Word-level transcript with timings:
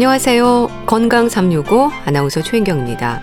안녕하세요. 0.00 0.86
건강 0.86 1.28
365 1.28 1.90
아나운서 2.06 2.40
최인경입니다. 2.40 3.20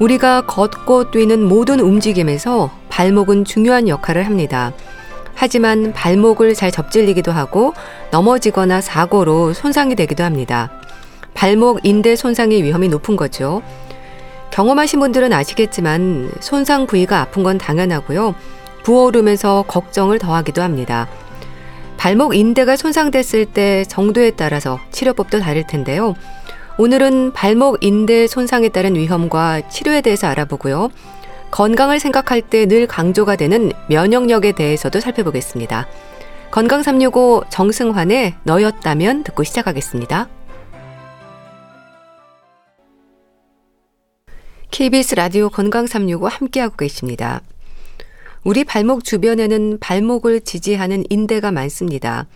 우리가 0.00 0.40
걷고 0.40 1.12
뛰는 1.12 1.44
모든 1.44 1.78
움직임에서 1.78 2.72
발목은 2.88 3.44
중요한 3.44 3.86
역할을 3.86 4.26
합니다. 4.26 4.72
하지만 5.36 5.92
발목을 5.92 6.54
잘 6.54 6.72
접질리기도 6.72 7.30
하고 7.30 7.72
넘어지거나 8.10 8.80
사고로 8.80 9.52
손상이 9.52 9.94
되기도 9.94 10.24
합니다. 10.24 10.72
발목 11.34 11.78
인대 11.84 12.16
손상의 12.16 12.64
위험이 12.64 12.88
높은 12.88 13.14
거죠. 13.14 13.62
경험하신 14.50 14.98
분들은 14.98 15.32
아시겠지만 15.32 16.32
손상 16.40 16.88
부위가 16.88 17.20
아픈 17.20 17.44
건 17.44 17.58
당연하고요. 17.58 18.34
부어오르면서 18.82 19.66
걱정을 19.68 20.18
더하기도 20.18 20.62
합니다. 20.62 21.06
발목 22.00 22.34
인대가 22.34 22.76
손상됐을 22.76 23.44
때 23.44 23.84
정도에 23.84 24.30
따라서 24.30 24.80
치료법도 24.90 25.40
다를 25.40 25.66
텐데요. 25.66 26.14
오늘은 26.78 27.34
발목 27.34 27.84
인대 27.84 28.26
손상에 28.26 28.70
따른 28.70 28.94
위험과 28.94 29.68
치료에 29.68 30.00
대해서 30.00 30.26
알아보고요. 30.28 30.88
건강을 31.50 32.00
생각할 32.00 32.40
때 32.40 32.64
늘 32.64 32.86
강조가 32.86 33.36
되는 33.36 33.70
면역력에 33.90 34.52
대해서도 34.52 34.98
살펴보겠습니다. 34.98 35.88
건강 36.50 36.82
365 36.82 37.44
정승환의 37.50 38.36
너였다면 38.44 39.22
듣고 39.22 39.44
시작하겠습니다. 39.44 40.26
KBS 44.70 45.16
라디오 45.16 45.50
건강 45.50 45.86
365 45.86 46.28
함께하고 46.28 46.76
계십니다. 46.76 47.42
우리 48.42 48.64
발목 48.64 49.04
주변에는 49.04 49.78
발목을 49.80 50.40
지지하는 50.40 51.04
인대가 51.10 51.52
많습니다. 51.52 52.26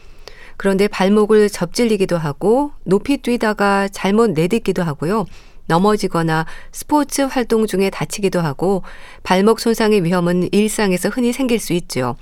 그런데 0.59 0.87
발목을 0.87 1.49
접질리기도 1.49 2.19
하고 2.19 2.73
높이 2.85 3.17
뛰다가 3.17 3.89
잘못 3.89 4.33
내딛기도 4.33 4.83
하고요. 4.83 5.25
넘어지거나 5.67 6.45
스포츠 6.73 7.23
활동 7.23 7.67
중에 7.67 7.89
다치기도 7.89 8.41
하고 8.41 8.83
발목 9.23 9.61
손상의 9.61 10.05
위험은 10.05 10.51
일상에서 10.53 11.09
흔히 11.09 11.33
생길 11.33 11.59
수 11.59 11.73
있죠. 11.73 12.17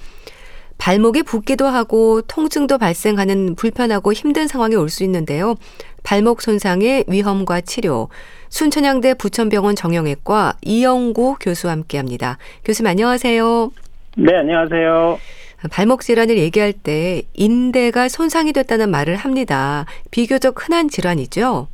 발목이 0.78 1.22
붓기도 1.22 1.66
하고 1.66 2.22
통증도 2.22 2.78
발생하는 2.78 3.54
불편하고 3.54 4.12
힘든 4.12 4.46
상황이 4.48 4.74
올 4.76 4.88
수 4.88 5.04
있는데요. 5.04 5.54
발목 6.02 6.42
손상의 6.42 7.04
위험과 7.08 7.60
치료, 7.62 8.08
순천향대 8.50 9.14
부천병원 9.14 9.74
정형외과 9.76 10.54
이영구 10.62 11.36
교수와 11.40 11.72
함께 11.72 11.96
합니다. 11.98 12.36
교수님 12.64 12.90
안녕하세요. 12.90 13.70
네, 14.18 14.34
안녕하세요. 14.36 15.18
발목 15.70 16.00
질환을 16.02 16.36
얘기할 16.38 16.72
때 16.72 17.22
인대가 17.34 18.08
손상이 18.08 18.52
됐다는 18.52 18.90
말을 18.90 19.14
합니다. 19.16 19.86
비교적 20.10 20.66
흔한 20.66 20.88
질환이죠? 20.88 21.68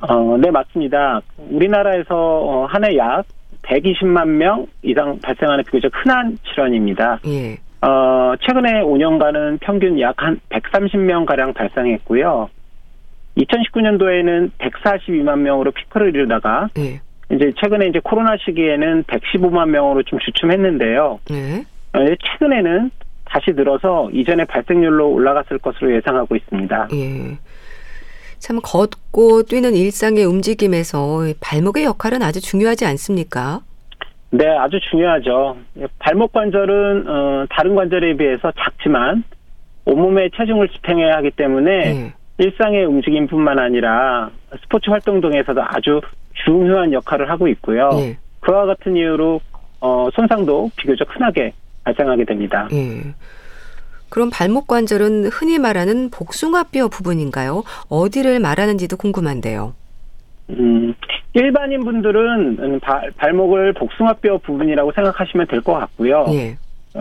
어, 0.00 0.36
네, 0.38 0.50
맞습니다. 0.50 1.20
우리나라에서 1.36 2.06
어, 2.16 2.66
한해 2.70 2.96
약 2.96 3.24
120만 3.62 4.26
명 4.28 4.66
이상 4.82 5.18
발생하는 5.20 5.62
비교적 5.64 5.92
흔한 5.94 6.38
질환입니다. 6.48 7.20
예. 7.26 7.58
어, 7.80 8.34
최근에 8.40 8.82
5년간은 8.82 9.60
평균 9.60 10.00
약 10.00 10.14
한 10.18 10.40
130명 10.50 11.26
가량 11.26 11.52
발생했고요. 11.54 12.50
2019년도에는 13.36 14.50
142만 14.58 15.38
명으로 15.38 15.70
피크를 15.70 16.08
이루다가 16.14 16.68
네. 16.74 17.00
이제 17.30 17.52
최근에 17.60 17.86
이제 17.86 18.00
코로나 18.02 18.36
시기에는 18.44 19.04
115만 19.04 19.68
명으로 19.68 20.02
좀 20.02 20.18
주춤했는데요. 20.18 21.20
네. 21.30 21.64
최근에는 21.94 22.90
다시 23.26 23.52
늘어서 23.52 24.10
이전의 24.12 24.46
발생률로 24.46 25.08
올라갔을 25.10 25.58
것으로 25.58 25.94
예상하고 25.94 26.34
있습니다. 26.34 26.88
예. 26.94 27.38
참 28.38 28.58
걷고 28.62 29.42
뛰는 29.44 29.74
일상의 29.74 30.24
움직임에서 30.24 31.26
발목의 31.40 31.84
역할은 31.84 32.22
아주 32.22 32.40
중요하지 32.40 32.86
않습니까? 32.86 33.60
네, 34.30 34.46
아주 34.46 34.78
중요하죠. 34.90 35.56
발목 35.98 36.32
관절은 36.32 37.08
어, 37.08 37.46
다른 37.50 37.74
관절에 37.74 38.16
비해서 38.16 38.52
작지만 38.58 39.24
온몸의 39.86 40.30
체중을 40.36 40.68
지탱해야 40.68 41.16
하기 41.16 41.30
때문에 41.30 41.70
예. 41.70 42.12
일상의 42.36 42.84
움직임뿐만 42.84 43.58
아니라 43.58 44.30
스포츠 44.62 44.90
활동 44.90 45.20
등에서도 45.20 45.60
아주 45.62 46.00
중요한 46.44 46.92
역할을 46.92 47.30
하고 47.30 47.48
있고요. 47.48 47.90
예. 47.94 48.18
그와 48.40 48.66
같은 48.66 48.96
이유로 48.96 49.40
어, 49.80 50.08
손상도 50.12 50.70
비교적 50.76 51.08
흔하게 51.14 51.52
발생하게 51.84 52.24
됩니다. 52.24 52.68
예. 52.72 53.14
그럼 54.10 54.30
발목 54.30 54.66
관절은 54.66 55.26
흔히 55.26 55.58
말하는 55.58 56.10
복숭아뼈 56.10 56.88
부분인가요? 56.88 57.64
어디를 57.88 58.40
말하는지도 58.40 58.96
궁금한데요. 58.96 59.74
음, 60.50 60.94
일반인 61.34 61.84
분들은 61.84 62.80
발, 62.80 63.10
발목을 63.16 63.74
복숭아뼈 63.74 64.38
부분이라고 64.38 64.92
생각하시면 64.92 65.46
될 65.46 65.60
것 65.60 65.74
같고요. 65.74 66.24
예. 66.30 66.56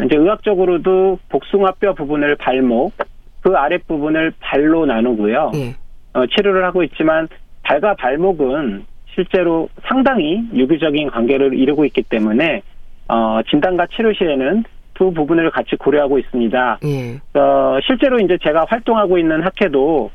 이제 0.05 0.15
의학적으로도 0.17 1.19
복숭아뼈 1.29 1.93
부분을 1.93 2.35
발목, 2.35 2.93
그 3.41 3.55
아랫 3.55 3.87
부분을 3.87 4.33
발로 4.39 4.85
나누고요. 4.85 5.51
예. 5.55 5.75
어, 6.13 6.25
치료를 6.27 6.65
하고 6.65 6.83
있지만 6.83 7.27
발과 7.63 7.95
발목은 7.95 8.85
실제로 9.15 9.69
상당히 9.87 10.43
유기적인 10.53 11.09
관계를 11.09 11.57
이루고 11.57 11.85
있기 11.85 12.03
때문에 12.03 12.61
어, 13.07 13.39
진단과 13.49 13.87
치료 13.95 14.13
시에는 14.13 14.63
두 14.93 15.11
부분을 15.13 15.51
같이 15.51 15.75
고려하고 15.77 16.19
있습니다. 16.19 16.79
예. 16.83 17.39
어, 17.39 17.79
실제로 17.85 18.19
이제 18.19 18.37
제가 18.43 18.65
활동하고 18.67 19.17
있는 19.17 19.41
학회도 19.43 20.11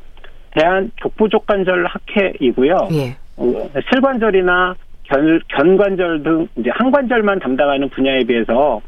대한 0.50 0.90
족부족관절 0.96 1.86
학회이고요. 1.86 2.88
예. 2.92 3.16
어, 3.36 3.70
슬관절이나 3.92 4.74
견, 5.04 5.40
견관절 5.48 6.22
등 6.22 6.48
이제 6.56 6.70
항관절만 6.72 7.40
담당하는 7.40 7.88
분야에 7.90 8.24
비해서 8.24 8.80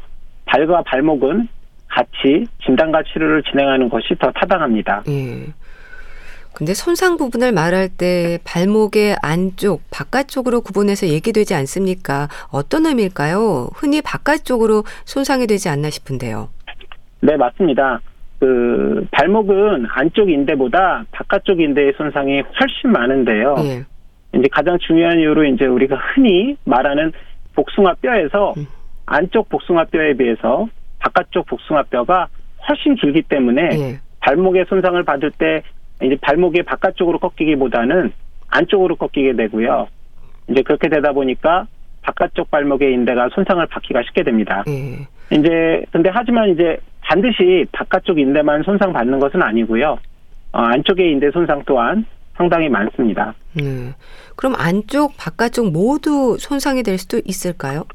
발과 0.45 0.83
발목은 0.83 1.47
같이 1.87 2.45
진단과 2.65 3.03
치료를 3.03 3.43
진행하는 3.43 3.89
것이 3.89 4.15
더 4.19 4.31
타당합니다. 4.31 5.03
예. 5.07 5.53
근데 6.53 6.73
손상 6.73 7.17
부분을 7.17 7.51
말할 7.51 7.89
때 7.89 8.39
발목의 8.45 9.17
안쪽, 9.21 9.81
바깥쪽으로 9.91 10.61
구분해서 10.61 11.07
얘기되지 11.07 11.53
않습니까? 11.53 12.29
어떤 12.49 12.85
의미일까요? 12.85 13.69
흔히 13.75 14.01
바깥쪽으로 14.01 14.83
손상이 15.03 15.47
되지 15.47 15.67
않나 15.67 15.89
싶은데요. 15.89 16.49
네, 17.19 17.35
맞습니다. 17.35 17.99
그 18.39 19.05
발목은 19.11 19.85
안쪽 19.89 20.29
인대보다 20.29 21.03
바깥쪽 21.11 21.59
인대의 21.59 21.93
손상이 21.97 22.41
훨씬 22.41 22.91
많은데요. 22.91 23.55
예. 23.59 23.85
이제 24.35 24.47
가장 24.51 24.77
중요한 24.79 25.19
이유로 25.19 25.45
이제 25.45 25.65
우리가 25.65 25.95
흔히 25.95 26.57
말하는 26.65 27.11
복숭아 27.55 27.95
뼈에서 28.01 28.53
음. 28.57 28.67
안쪽 29.05 29.49
복숭아 29.49 29.85
뼈에 29.85 30.13
비해서 30.13 30.67
바깥쪽 30.99 31.45
복숭아 31.45 31.83
뼈가 31.83 32.27
훨씬 32.67 32.95
길기 32.95 33.21
때문에 33.23 33.61
예. 33.61 33.99
발목의 34.19 34.65
손상을 34.67 35.01
받을 35.03 35.31
때 35.31 35.61
이제 36.01 36.17
발목이 36.21 36.63
바깥쪽으로 36.63 37.19
꺾이기보다는 37.19 38.11
안쪽으로 38.49 38.95
꺾이게 38.95 39.33
되고요. 39.33 39.87
이제 40.49 40.61
그렇게 40.63 40.89
되다 40.89 41.11
보니까 41.13 41.67
바깥쪽 42.01 42.51
발목의 42.51 42.93
인대가 42.93 43.29
손상을 43.29 43.65
받기가 43.67 44.01
쉽게 44.03 44.23
됩니다. 44.23 44.63
예. 44.67 45.07
이제 45.35 45.83
근데 45.91 46.09
하지만 46.11 46.49
이제 46.49 46.77
반드시 47.01 47.65
바깥쪽 47.71 48.19
인대만 48.19 48.63
손상 48.63 48.91
받는 48.91 49.19
것은 49.19 49.41
아니고요. 49.41 49.97
어, 50.51 50.59
안쪽의 50.59 51.11
인대 51.11 51.31
손상 51.31 51.63
또한 51.65 52.05
상당히 52.35 52.69
많습니다. 52.69 53.33
네. 53.53 53.93
그럼 54.35 54.53
안쪽, 54.57 55.15
바깥쪽 55.17 55.71
모두 55.71 56.37
손상이 56.39 56.83
될 56.83 56.97
수도 56.97 57.21
있을까요? 57.25 57.85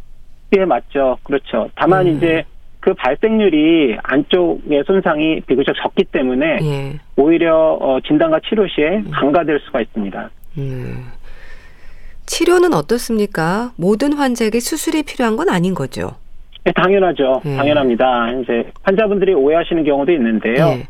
예, 0.56 0.64
맞죠. 0.64 1.18
그렇죠. 1.22 1.68
다만 1.76 2.06
음. 2.06 2.16
이제 2.16 2.44
그 2.80 2.94
발생률이 2.94 3.98
안쪽의 4.02 4.84
손상이 4.86 5.40
비교적 5.42 5.74
적기 5.82 6.04
때문에 6.04 6.58
예. 6.62 6.98
오히려 7.16 7.76
어, 7.80 8.00
진단과 8.00 8.40
치료 8.48 8.66
시에 8.66 8.98
음. 8.98 9.10
간과될 9.12 9.60
수가 9.66 9.82
있습니다. 9.82 10.30
음. 10.58 11.06
치료는 12.26 12.72
어떻습니까? 12.74 13.72
모든 13.76 14.14
환자에게 14.14 14.60
수술이 14.60 15.02
필요한 15.02 15.36
건 15.36 15.50
아닌 15.50 15.74
거죠? 15.74 16.16
네, 16.64 16.72
당연하죠. 16.72 17.42
예. 17.44 17.56
당연합니다. 17.56 18.32
이제 18.42 18.70
환자분들이 18.82 19.34
오해하시는 19.34 19.84
경우도 19.84 20.12
있는데요. 20.12 20.66
예. 20.68 20.88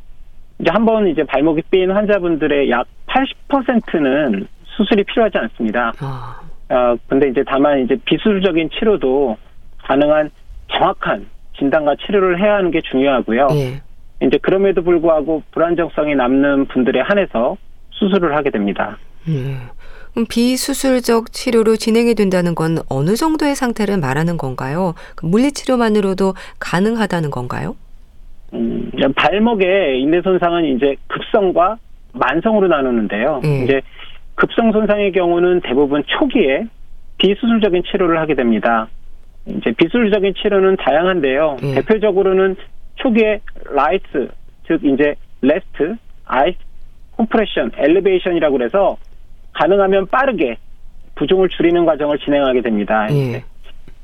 이제 0.60 0.70
한 0.70 0.84
번 0.84 1.08
이제 1.08 1.24
발목이 1.24 1.62
삐인 1.70 1.90
환자분들의 1.90 2.70
약 2.70 2.86
80%는 3.06 4.46
수술이 4.76 5.04
필요하지 5.04 5.38
않습니다. 5.38 5.92
아. 6.00 6.40
어, 6.68 6.96
근데 7.08 7.28
이제 7.28 7.42
다만 7.46 7.80
이제 7.80 7.96
비수술적인 8.04 8.70
치료도 8.78 9.36
가능한 9.78 10.30
정확한 10.72 11.26
진단과 11.58 11.96
치료를 12.06 12.40
해야 12.40 12.54
하는 12.54 12.70
게 12.70 12.80
중요하고요. 12.90 13.48
예. 13.52 13.82
이제 14.26 14.38
그럼에도 14.40 14.82
불구하고 14.82 15.42
불안정성이 15.50 16.14
남는 16.14 16.66
분들에 16.66 17.00
한해서 17.00 17.56
수술을 17.90 18.36
하게 18.36 18.50
됩니다. 18.50 18.98
예. 19.28 19.56
그럼 20.12 20.26
비수술적 20.28 21.32
치료로 21.32 21.76
진행이 21.76 22.14
된다는 22.14 22.54
건 22.54 22.78
어느 22.88 23.14
정도의 23.16 23.54
상태를 23.56 23.98
말하는 23.98 24.36
건가요? 24.36 24.94
그 25.16 25.26
물리치료만으로도 25.26 26.34
가능하다는 26.58 27.30
건가요? 27.30 27.76
음, 29.06 29.12
발목의 29.14 30.00
인대 30.00 30.20
손상은 30.22 30.64
이제 30.64 30.96
급성과 31.08 31.78
만성으로 32.12 32.68
나누는데요. 32.68 33.40
예. 33.44 33.64
이제 33.64 33.80
급성 34.34 34.72
손상의 34.72 35.12
경우는 35.12 35.60
대부분 35.60 36.02
초기에 36.06 36.64
비수술적인 37.18 37.82
치료를 37.90 38.18
하게 38.18 38.34
됩니다. 38.34 38.88
이제 39.46 39.72
비수술적인 39.72 40.34
치료는 40.34 40.76
다양한데요. 40.76 41.56
예. 41.62 41.74
대표적으로는 41.76 42.56
초기에 42.96 43.40
RICE, 43.70 44.28
즉 44.66 44.84
이제 44.84 45.14
rest, 45.42 45.96
ice, 46.26 46.58
compression, 47.16 47.72
elevation이라고 47.76 48.56
그래서 48.56 48.96
가능하면 49.52 50.06
빠르게 50.06 50.56
부종을 51.14 51.48
줄이는 51.48 51.84
과정을 51.84 52.18
진행하게 52.18 52.62
됩니다. 52.62 53.06
예. 53.10 53.42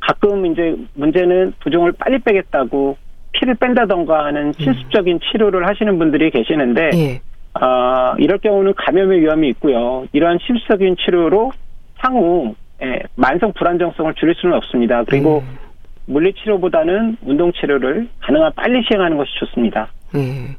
가끔 0.00 0.46
이제 0.46 0.76
문제는 0.94 1.54
부종을 1.60 1.92
빨리 1.92 2.18
빼겠다고 2.18 2.96
피를 3.36 3.54
뺀다던가 3.54 4.24
하는 4.24 4.52
실습적인 4.58 5.20
치료를 5.20 5.66
하시는 5.66 5.98
분들이 5.98 6.30
계시는데 6.30 6.90
예. 6.94 7.20
어, 7.60 8.14
이럴 8.18 8.38
경우는 8.38 8.74
감염의 8.76 9.20
위험이 9.20 9.48
있고요. 9.50 10.06
이러한 10.12 10.38
실습적인 10.46 10.96
치료로 10.96 11.52
향후 11.98 12.54
예, 12.82 13.00
만성 13.14 13.52
불안정성을 13.52 14.14
줄일 14.14 14.34
수는 14.34 14.54
없습니다. 14.56 15.04
그리고 15.04 15.38
음. 15.38 15.58
물리 16.06 16.32
치료보다는 16.34 17.16
운동 17.24 17.52
치료를 17.52 18.08
가능한 18.20 18.52
빨리 18.54 18.82
시행하는 18.86 19.16
것이 19.16 19.30
좋습니다. 19.40 19.88
네. 20.12 20.56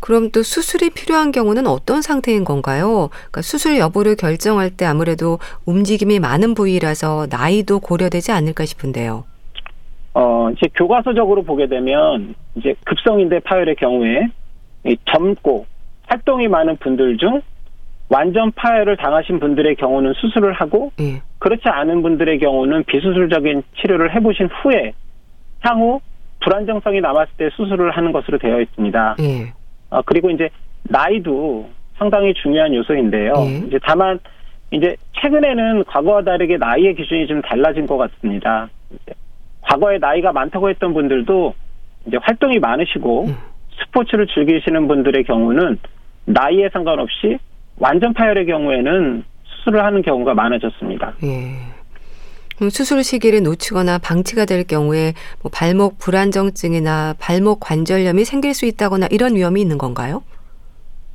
그럼 0.00 0.30
또 0.32 0.42
수술이 0.42 0.90
필요한 0.90 1.30
경우는 1.30 1.68
어떤 1.68 2.02
상태인 2.02 2.42
건가요? 2.42 3.08
그러니까 3.12 3.42
수술 3.42 3.78
여부를 3.78 4.16
결정할 4.16 4.70
때 4.70 4.84
아무래도 4.84 5.38
움직임이 5.64 6.18
많은 6.18 6.54
부위라서 6.54 7.28
나이도 7.30 7.78
고려되지 7.78 8.32
않을까 8.32 8.64
싶은데요. 8.64 9.24
어, 10.14 10.50
이제 10.50 10.68
교과서적으로 10.74 11.42
보게 11.42 11.66
되면 11.66 12.34
이제 12.54 12.74
급성인대 12.84 13.40
파열의 13.40 13.76
경우에 13.76 14.28
젊고 15.06 15.66
활동이 16.06 16.48
많은 16.48 16.76
분들 16.76 17.16
중 17.16 17.40
완전 18.08 18.52
파열을 18.52 18.96
당하신 18.98 19.40
분들의 19.40 19.76
경우는 19.76 20.12
수술을 20.14 20.52
하고 20.52 20.92
예. 21.00 21.22
그렇지 21.38 21.62
않은 21.64 22.02
분들의 22.02 22.38
경우는 22.40 22.84
비수술적인 22.84 23.62
치료를 23.80 24.14
해보신 24.14 24.48
후에 24.48 24.92
향후 25.60 26.00
불안정성이 26.40 27.00
남았을 27.00 27.32
때 27.38 27.48
수술을 27.56 27.92
하는 27.92 28.12
것으로 28.12 28.36
되어 28.38 28.60
있습니다. 28.60 29.16
예. 29.20 29.52
어, 29.88 30.02
그리고 30.02 30.30
이제 30.30 30.50
나이도 30.82 31.70
상당히 31.96 32.34
중요한 32.34 32.74
요소인데요. 32.74 33.32
예. 33.38 33.66
이제 33.66 33.78
다만 33.82 34.18
이제 34.72 34.96
최근에는 35.20 35.84
과거와 35.84 36.22
다르게 36.22 36.58
나이의 36.58 36.94
기준이 36.96 37.26
좀 37.26 37.40
달라진 37.40 37.86
것 37.86 37.96
같습니다. 37.96 38.68
과거에 39.72 39.98
나이가 39.98 40.32
많다고 40.32 40.68
했던 40.68 40.92
분들도 40.92 41.54
이제 42.06 42.18
활동이 42.20 42.58
많으시고 42.58 43.26
음. 43.26 43.36
스포츠를 43.80 44.26
즐기시는 44.26 44.86
분들의 44.86 45.24
경우는 45.24 45.78
나이에 46.26 46.68
상관없이 46.72 47.38
완전 47.78 48.12
파열의 48.12 48.46
경우에는 48.46 49.24
수술을 49.44 49.82
하는 49.82 50.02
경우가 50.02 50.34
많아졌습니다. 50.34 51.14
예. 51.24 51.56
수술 52.68 53.02
시기를 53.02 53.42
놓치거나 53.42 53.98
방치가 53.98 54.44
될 54.44 54.64
경우에 54.64 55.14
뭐 55.42 55.50
발목 55.52 55.98
불안정증이나 55.98 57.14
발목 57.18 57.58
관절염이 57.60 58.24
생길 58.24 58.54
수 58.54 58.66
있다거나 58.66 59.08
이런 59.10 59.34
위험이 59.34 59.62
있는 59.62 59.78
건가요? 59.78 60.22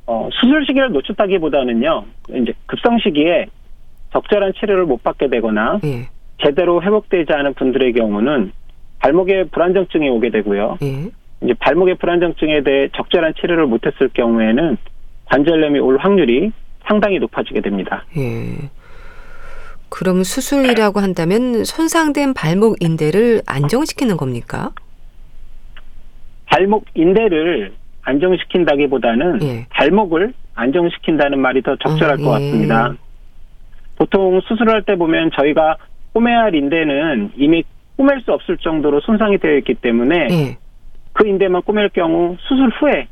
어, 0.06 0.28
수술 0.32 0.66
시기를 0.66 0.90
놓쳤다기보다는요, 0.90 2.04
이제 2.34 2.52
급성 2.66 2.98
시기에 2.98 3.46
적절한 4.12 4.54
치료를 4.58 4.84
못 4.84 5.02
받게 5.02 5.28
되거나 5.28 5.78
예. 5.84 6.08
제대로 6.42 6.82
회복되지 6.82 7.32
않은 7.32 7.54
분들의 7.54 7.92
경우는 7.94 8.52
발목에 9.00 9.44
불안정증이 9.44 10.08
오게 10.08 10.30
되고요. 10.30 10.78
예. 10.82 11.10
이제 11.42 11.54
발목의 11.60 11.96
불안정증에 11.96 12.62
대해 12.62 12.88
적절한 12.96 13.34
치료를 13.40 13.66
못했을 13.66 14.08
경우에는 14.08 14.76
관절염이 15.26 15.78
올 15.78 15.98
확률이 15.98 16.52
상당히 16.86 17.18
높아지게 17.18 17.60
됩니다. 17.60 18.04
예. 18.16 18.70
그럼 19.90 20.22
수술이라고 20.22 21.00
한다면 21.00 21.64
손상된 21.64 22.34
발목 22.34 22.82
인대를 22.82 23.42
안정시키는 23.46 24.16
겁니까? 24.16 24.70
발목 26.46 26.84
인대를 26.94 27.72
안정시킨다기보다는 28.02 29.42
예. 29.42 29.66
발목을 29.70 30.32
안정시킨다는 30.54 31.40
말이 31.40 31.62
더 31.62 31.76
적절할 31.76 32.14
아, 32.14 32.16
것 32.16 32.30
같습니다. 32.30 32.90
예. 32.92 32.96
보통 33.96 34.40
수술할 34.42 34.82
때 34.82 34.96
보면 34.96 35.30
저희가 35.36 35.76
꼬매야 36.18 36.40
할 36.40 36.54
인대는 36.54 37.30
이미 37.36 37.62
꼬맬 37.96 38.20
수 38.20 38.32
없을 38.32 38.56
정도로 38.58 39.00
손상이 39.00 39.38
되어 39.38 39.56
있기 39.58 39.74
때문에 39.74 40.26
예. 40.30 40.56
그 41.12 41.26
인대만 41.26 41.62
꼬맬 41.62 41.90
경우 41.92 42.36
수술 42.40 42.70
후에 42.70 43.06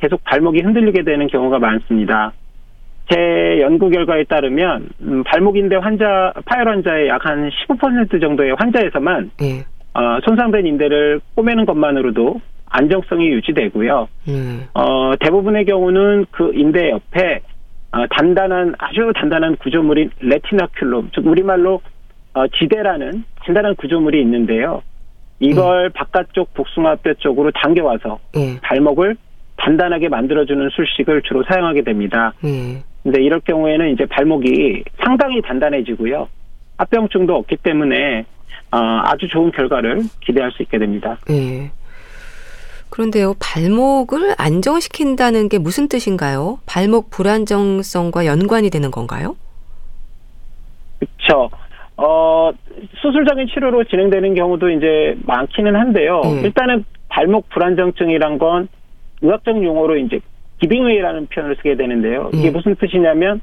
계속 0.00 0.24
발목이 0.24 0.60
흔들리게 0.60 1.04
되는 1.04 1.28
경우가 1.28 1.60
많습니다. 1.60 2.32
제 3.08 3.60
연구 3.60 3.88
결과에 3.88 4.24
따르면 4.24 4.88
음, 5.02 5.22
발목 5.24 5.56
인대 5.56 5.76
환자 5.76 6.32
파열 6.44 6.68
환자의 6.68 7.08
약 7.08 7.24
한 7.24 7.50
15% 7.68 8.20
정도의 8.20 8.54
환자에서만 8.58 9.30
네. 9.38 9.64
어, 9.94 10.18
손상된 10.24 10.66
인대를 10.66 11.20
꼬매는 11.36 11.66
것만으로도 11.66 12.40
안정성이 12.68 13.28
유지되고요. 13.28 14.08
음. 14.28 14.64
어, 14.74 15.12
대부분의 15.20 15.66
경우는 15.66 16.26
그 16.32 16.52
인대 16.54 16.90
옆에 16.90 17.40
어, 17.92 18.06
단단한 18.10 18.74
아주 18.78 19.12
단단한 19.14 19.56
구조물인 19.56 20.10
레티나큘럼 20.20 21.10
즉 21.14 21.26
우리말로 21.26 21.80
어, 22.34 22.46
지대라는 22.48 23.24
단단한 23.44 23.76
구조물이 23.76 24.20
있는데요. 24.22 24.82
이걸 25.40 25.86
음. 25.86 25.92
바깥쪽 25.92 26.54
복숭아뼈 26.54 27.14
쪽으로 27.14 27.50
당겨와서 27.52 28.18
음. 28.36 28.58
발목을 28.62 29.16
단단하게 29.56 30.08
만들어주는 30.08 30.68
술식을 30.70 31.22
주로 31.22 31.42
사용하게 31.44 31.82
됩니다. 31.82 32.32
음. 32.44 32.82
근데 33.02 33.22
이럴 33.22 33.40
경우에는 33.40 33.92
이제 33.92 34.04
발목이 34.06 34.84
상당히 35.02 35.40
단단해지고요. 35.42 36.28
합병증도 36.76 37.34
없기 37.34 37.56
때문에 37.56 38.24
어, 38.72 38.78
아주 39.04 39.26
좋은 39.28 39.50
결과를 39.50 40.02
기대할 40.20 40.52
수 40.52 40.62
있게 40.62 40.78
됩니다. 40.78 41.18
네. 41.26 41.70
그런데요, 42.90 43.34
발목을 43.38 44.34
안정시킨다는 44.36 45.48
게 45.48 45.58
무슨 45.58 45.88
뜻인가요? 45.88 46.58
발목 46.66 47.10
불안정성과 47.10 48.26
연관이 48.26 48.68
되는 48.68 48.90
건가요? 48.90 49.36
그렇죠. 50.98 51.50
어, 52.02 52.50
수술적인 53.02 53.48
치료로 53.48 53.84
진행되는 53.84 54.34
경우도 54.34 54.70
이제 54.70 55.16
많기는 55.26 55.76
한데요. 55.76 56.22
네. 56.24 56.40
일단은 56.44 56.84
발목 57.08 57.48
불안정증이란 57.50 58.38
건 58.38 58.68
의학적 59.20 59.62
용어로 59.62 59.98
이제 59.98 60.20
기빙웨이라는 60.60 61.26
표현을 61.26 61.56
쓰게 61.56 61.76
되는데요. 61.76 62.30
이게 62.32 62.46
예. 62.46 62.50
무슨 62.50 62.74
뜻이냐면 62.76 63.42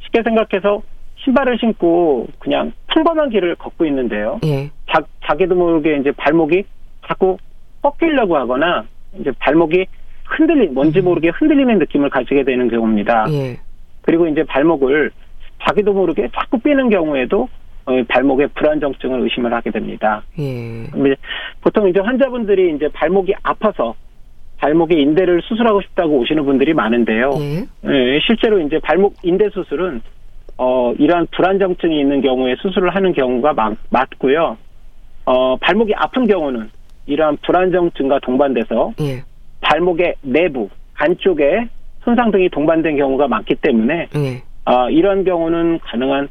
쉽게 0.00 0.22
생각해서 0.22 0.82
신발을 1.16 1.58
신고 1.58 2.26
그냥 2.40 2.72
평범한 2.88 3.30
길을 3.30 3.54
걷고 3.54 3.86
있는데요. 3.86 4.40
예. 4.44 4.70
자, 4.92 5.00
자기도 5.24 5.54
모르게 5.54 5.96
이제 5.98 6.10
발목이 6.12 6.64
자꾸 7.06 7.36
꺾이려고 7.82 8.36
하거나 8.36 8.84
이제 9.18 9.30
발목이 9.38 9.86
흔들린 10.24 10.74
뭔지 10.74 10.98
음. 11.00 11.04
모르게 11.04 11.28
흔들리는 11.28 11.78
느낌을 11.78 12.10
가지게 12.10 12.42
되는 12.42 12.68
경우입니다. 12.68 13.26
예. 13.30 13.58
그리고 14.02 14.26
이제 14.26 14.42
발목을 14.42 15.12
자기도 15.64 15.92
모르게 15.92 16.28
자꾸 16.34 16.58
삐는 16.58 16.90
경우에도 16.90 17.42
어, 17.42 17.48
발목에 18.08 18.46
불안 18.48 18.80
정증을 18.80 19.20
의심을 19.20 19.52
하게 19.52 19.70
됩니다. 19.70 20.22
예. 20.38 20.86
보통 21.60 21.88
이제 21.88 22.00
환자분들이 22.00 22.74
이제 22.74 22.88
발목이 22.92 23.34
아파서 23.42 23.94
발목의 24.58 25.00
인대를 25.00 25.42
수술하고 25.42 25.82
싶다고 25.82 26.18
오시는 26.18 26.44
분들이 26.44 26.72
많은데요. 26.72 27.32
예. 27.40 27.88
네, 27.88 28.20
실제로 28.26 28.60
이제 28.60 28.78
발목 28.78 29.14
인대 29.22 29.48
수술은 29.50 30.00
어, 30.58 30.92
이러한 30.98 31.26
불안정증이 31.32 31.98
있는 31.98 32.20
경우에 32.20 32.54
수술을 32.60 32.94
하는 32.94 33.12
경우가 33.12 33.54
많, 33.54 33.76
맞고요. 33.90 34.56
어, 35.24 35.56
발목이 35.56 35.94
아픈 35.96 36.26
경우는 36.26 36.70
이러한 37.06 37.38
불안정증과 37.44 38.20
동반돼서 38.20 38.92
예. 39.00 39.22
발목의 39.60 40.14
내부 40.22 40.68
안쪽에 40.94 41.68
손상 42.04 42.30
등이 42.30 42.48
동반된 42.50 42.96
경우가 42.96 43.26
많기 43.28 43.54
때문에 43.56 44.08
예. 44.14 44.42
어, 44.64 44.88
이런 44.90 45.24
경우는 45.24 45.80
가능한 45.80 46.28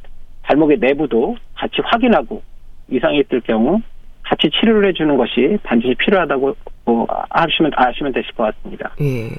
발목의 0.52 0.78
내부도 0.80 1.38
같이 1.56 1.78
확인하고 1.84 2.42
이상이 2.90 3.20
있을 3.20 3.42
경우 3.42 3.82
같이 4.24 4.50
치료를 4.50 4.90
해주는 4.90 5.16
것이 5.18 5.58
반드시 5.64 5.96
필요하다고 5.96 6.56
뭐 6.86 7.08
아시면 7.30 7.72
아시면 7.76 8.12
되실 8.12 8.34
것 8.34 8.44
같습니다. 8.44 8.92
예. 9.02 9.30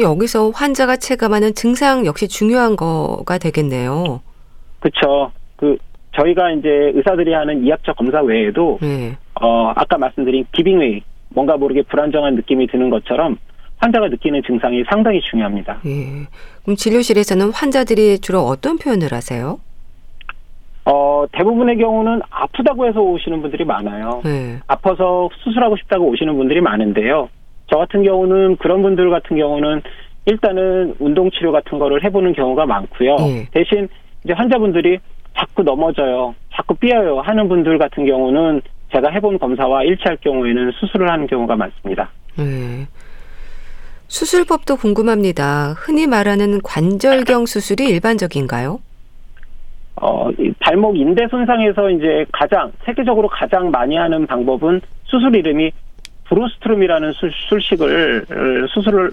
여기서 0.00 0.50
환자가 0.50 0.96
체감하는 0.96 1.54
증상 1.54 2.06
역시 2.06 2.28
중요한 2.28 2.76
거가 2.76 3.38
되겠네요. 3.38 4.22
그렇죠. 4.80 5.32
그 5.56 5.76
저희가 6.16 6.52
이제 6.52 6.68
의사들이 6.94 7.32
하는 7.32 7.64
이학적 7.64 7.96
검사 7.96 8.20
외에도 8.22 8.78
예. 8.82 9.16
어 9.40 9.72
아까 9.74 9.98
말씀드린 9.98 10.44
기빙웨이 10.52 11.02
뭔가 11.30 11.56
모르게 11.56 11.82
불안정한 11.82 12.36
느낌이 12.36 12.66
드는 12.68 12.90
것처럼 12.90 13.36
환자가 13.78 14.08
느끼는 14.08 14.42
증상이 14.46 14.84
상당히 14.88 15.20
중요합니다. 15.20 15.80
예. 15.86 16.26
그럼 16.62 16.76
진료실에서는 16.76 17.50
환자들이 17.50 18.20
주로 18.20 18.40
어떤 18.40 18.78
표현을 18.78 19.12
하세요? 19.12 19.58
어, 20.84 21.24
대부분의 21.32 21.78
경우는 21.78 22.20
아프다고 22.30 22.86
해서 22.86 23.00
오시는 23.00 23.40
분들이 23.42 23.64
많아요. 23.64 24.20
네. 24.24 24.58
아파서 24.66 25.28
수술하고 25.42 25.76
싶다고 25.76 26.06
오시는 26.08 26.36
분들이 26.36 26.60
많은데요. 26.60 27.28
저 27.70 27.78
같은 27.78 28.02
경우는 28.02 28.56
그런 28.56 28.82
분들 28.82 29.10
같은 29.10 29.36
경우는 29.36 29.82
일단은 30.26 30.96
운동 30.98 31.30
치료 31.30 31.52
같은 31.52 31.78
거를 31.78 32.04
해보는 32.04 32.32
경우가 32.32 32.66
많고요. 32.66 33.16
네. 33.16 33.48
대신 33.52 33.88
이제 34.24 34.32
환자분들이 34.32 34.98
자꾸 35.36 35.62
넘어져요, 35.62 36.34
자꾸 36.54 36.74
삐어요 36.74 37.20
하는 37.20 37.48
분들 37.48 37.78
같은 37.78 38.04
경우는 38.04 38.60
제가 38.92 39.10
해본 39.10 39.38
검사와 39.38 39.84
일치할 39.84 40.18
경우에는 40.18 40.72
수술을 40.72 41.10
하는 41.10 41.26
경우가 41.26 41.56
많습니다. 41.56 42.10
네. 42.36 42.86
수술법도 44.08 44.76
궁금합니다. 44.76 45.74
흔히 45.78 46.06
말하는 46.06 46.60
관절경 46.62 47.46
수술이 47.46 47.88
일반적인가요? 47.88 48.80
어, 50.02 50.28
발목 50.58 50.98
인대 50.98 51.28
손상에서 51.28 51.88
이제 51.90 52.26
가장 52.32 52.72
세계적으로 52.84 53.28
가장 53.28 53.70
많이 53.70 53.96
하는 53.96 54.26
방법은 54.26 54.80
수술 55.04 55.36
이름이 55.36 55.70
브로스트룸이라는 56.24 57.12
수술식을 57.12 58.26
수술을 58.74 59.12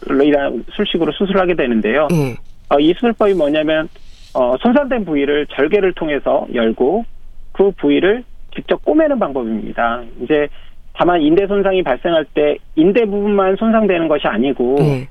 술식으로 0.72 1.12
수술하게 1.12 1.54
되는데요. 1.54 2.08
음. 2.12 2.36
어, 2.70 2.80
이 2.80 2.92
수술법이 2.94 3.36
뭐냐면 3.36 3.88
어, 4.34 4.56
손상된 4.58 5.06
부위를 5.06 5.46
절개를 5.52 5.94
통해서 5.94 6.48
열고 6.56 7.06
그 7.52 7.70
부위를 7.78 8.24
직접 8.56 8.84
꼬매는 8.84 9.20
방법입니다. 9.20 10.02
이제 10.24 10.48
다만 10.94 11.22
인대 11.22 11.46
손상이 11.46 11.84
발생할 11.84 12.26
때 12.34 12.58
인대 12.76 13.06
부분만 13.06 13.58
손상되는 13.58 14.08
것이 14.08 14.26
아니고 14.26 14.78
음. 14.80 15.06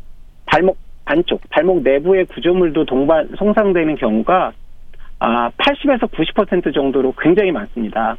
발목 0.45 0.77
안쪽, 1.05 1.41
발목 1.51 1.83
내부의 1.83 2.25
구조물도 2.27 2.85
동반 2.85 3.29
손상되는 3.37 3.95
경우가 3.97 4.53
아, 5.21 5.51
80에서 5.51 6.11
90% 6.11 6.75
정도로 6.75 7.15
굉장히 7.19 7.51
많습니다. 7.51 8.17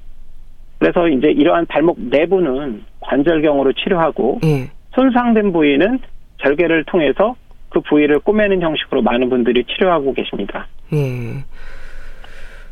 그래서 0.79 1.07
이제 1.07 1.29
이러한 1.29 1.65
발목 1.65 1.99
내부는 1.99 2.83
관절경으로 3.01 3.73
치료하고 3.73 4.39
예. 4.45 4.69
손상된 4.91 5.51
부위는 5.51 5.99
절개를 6.41 6.85
통해서 6.85 7.35
그 7.69 7.81
부위를 7.81 8.19
꼬매는 8.19 8.61
형식으로 8.61 9.01
많은 9.01 9.29
분들이 9.29 9.63
치료하고 9.65 10.13
계십니다. 10.13 10.67
예. 10.93 11.43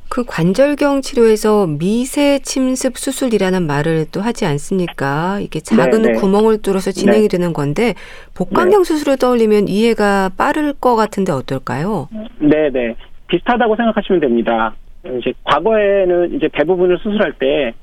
그 0.10 0.24
관절경 0.26 1.02
치료에서 1.02 1.68
미세 1.68 2.40
침습 2.40 2.98
수술이라는 2.98 3.68
말을 3.68 4.06
또 4.12 4.22
하지 4.22 4.46
않습니까? 4.46 5.40
이게 5.42 5.60
작은 5.60 6.02
네네. 6.02 6.14
네. 6.14 6.20
구멍을 6.20 6.62
뚫어서 6.62 6.92
진행이 6.92 7.24
네. 7.24 7.28
되는 7.28 7.52
건데 7.52 7.94
복강경 8.34 8.84
네. 8.84 8.86
수술을 8.86 9.18
떠올리면 9.18 9.68
이해가 9.68 10.32
빠를 10.38 10.74
것 10.74 10.96
같은데 10.96 11.34
어떨까요? 11.34 12.08
네, 12.40 12.70
네. 12.72 12.96
비슷하다고 13.28 13.76
생각하시면 13.76 14.22
됩니다. 14.22 14.76
이제 15.20 15.34
과거에는 15.44 16.36
이제 16.36 16.50
대부분을 16.52 16.98
수술할 17.00 17.34
때 17.34 17.74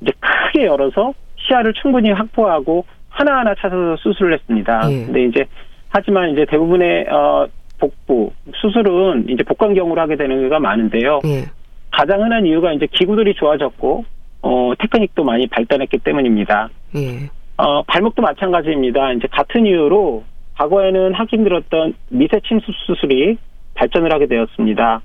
이제 0.00 0.12
크게 0.20 0.66
열어서 0.66 1.14
시야를 1.36 1.72
충분히 1.74 2.10
확보하고 2.10 2.84
하나하나 3.08 3.54
찾아서 3.54 3.96
수술을 3.96 4.34
했습니다. 4.34 4.80
예. 4.90 5.04
근데 5.06 5.24
이제 5.24 5.44
하지만 5.88 6.30
이제 6.30 6.44
대부분의 6.46 7.06
어 7.08 7.46
복부 7.78 8.32
수술은 8.54 9.26
이제 9.28 9.42
복강경으로 9.44 10.00
하게 10.00 10.16
되는 10.16 10.36
경우가 10.36 10.58
많은데요. 10.58 11.20
예. 11.26 11.44
가장 11.90 12.22
흔한 12.22 12.44
이유가 12.46 12.72
이제 12.72 12.86
기구들이 12.90 13.34
좋아졌고 13.34 14.04
어 14.42 14.72
테크닉도 14.78 15.24
많이 15.24 15.46
발달했기 15.46 15.98
때문입니다. 15.98 16.70
예. 16.96 17.30
어 17.56 17.82
발목도 17.84 18.20
마찬가지입니다. 18.20 19.12
이제 19.12 19.28
같은 19.30 19.66
이유로 19.66 20.24
과거에는 20.56 21.14
하기 21.14 21.36
힘들었던 21.36 21.94
미세 22.08 22.40
침수 22.46 22.66
수술이 22.86 23.36
발전을 23.74 24.12
하게 24.12 24.26
되었습니다. 24.26 25.00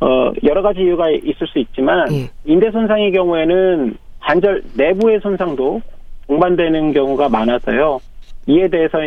어, 0.00 0.32
여러 0.44 0.62
가지 0.62 0.80
이유가 0.80 1.10
있을 1.10 1.46
수 1.46 1.58
있지만 1.58 2.12
예. 2.12 2.28
인대 2.44 2.70
손상의 2.70 3.12
경우에는 3.12 3.96
관절 4.20 4.62
내부의 4.76 5.20
손상도 5.20 5.80
동반되는 6.26 6.92
경우가 6.92 7.28
많아서요. 7.28 8.00
이에 8.46 8.68
대해서 8.68 8.98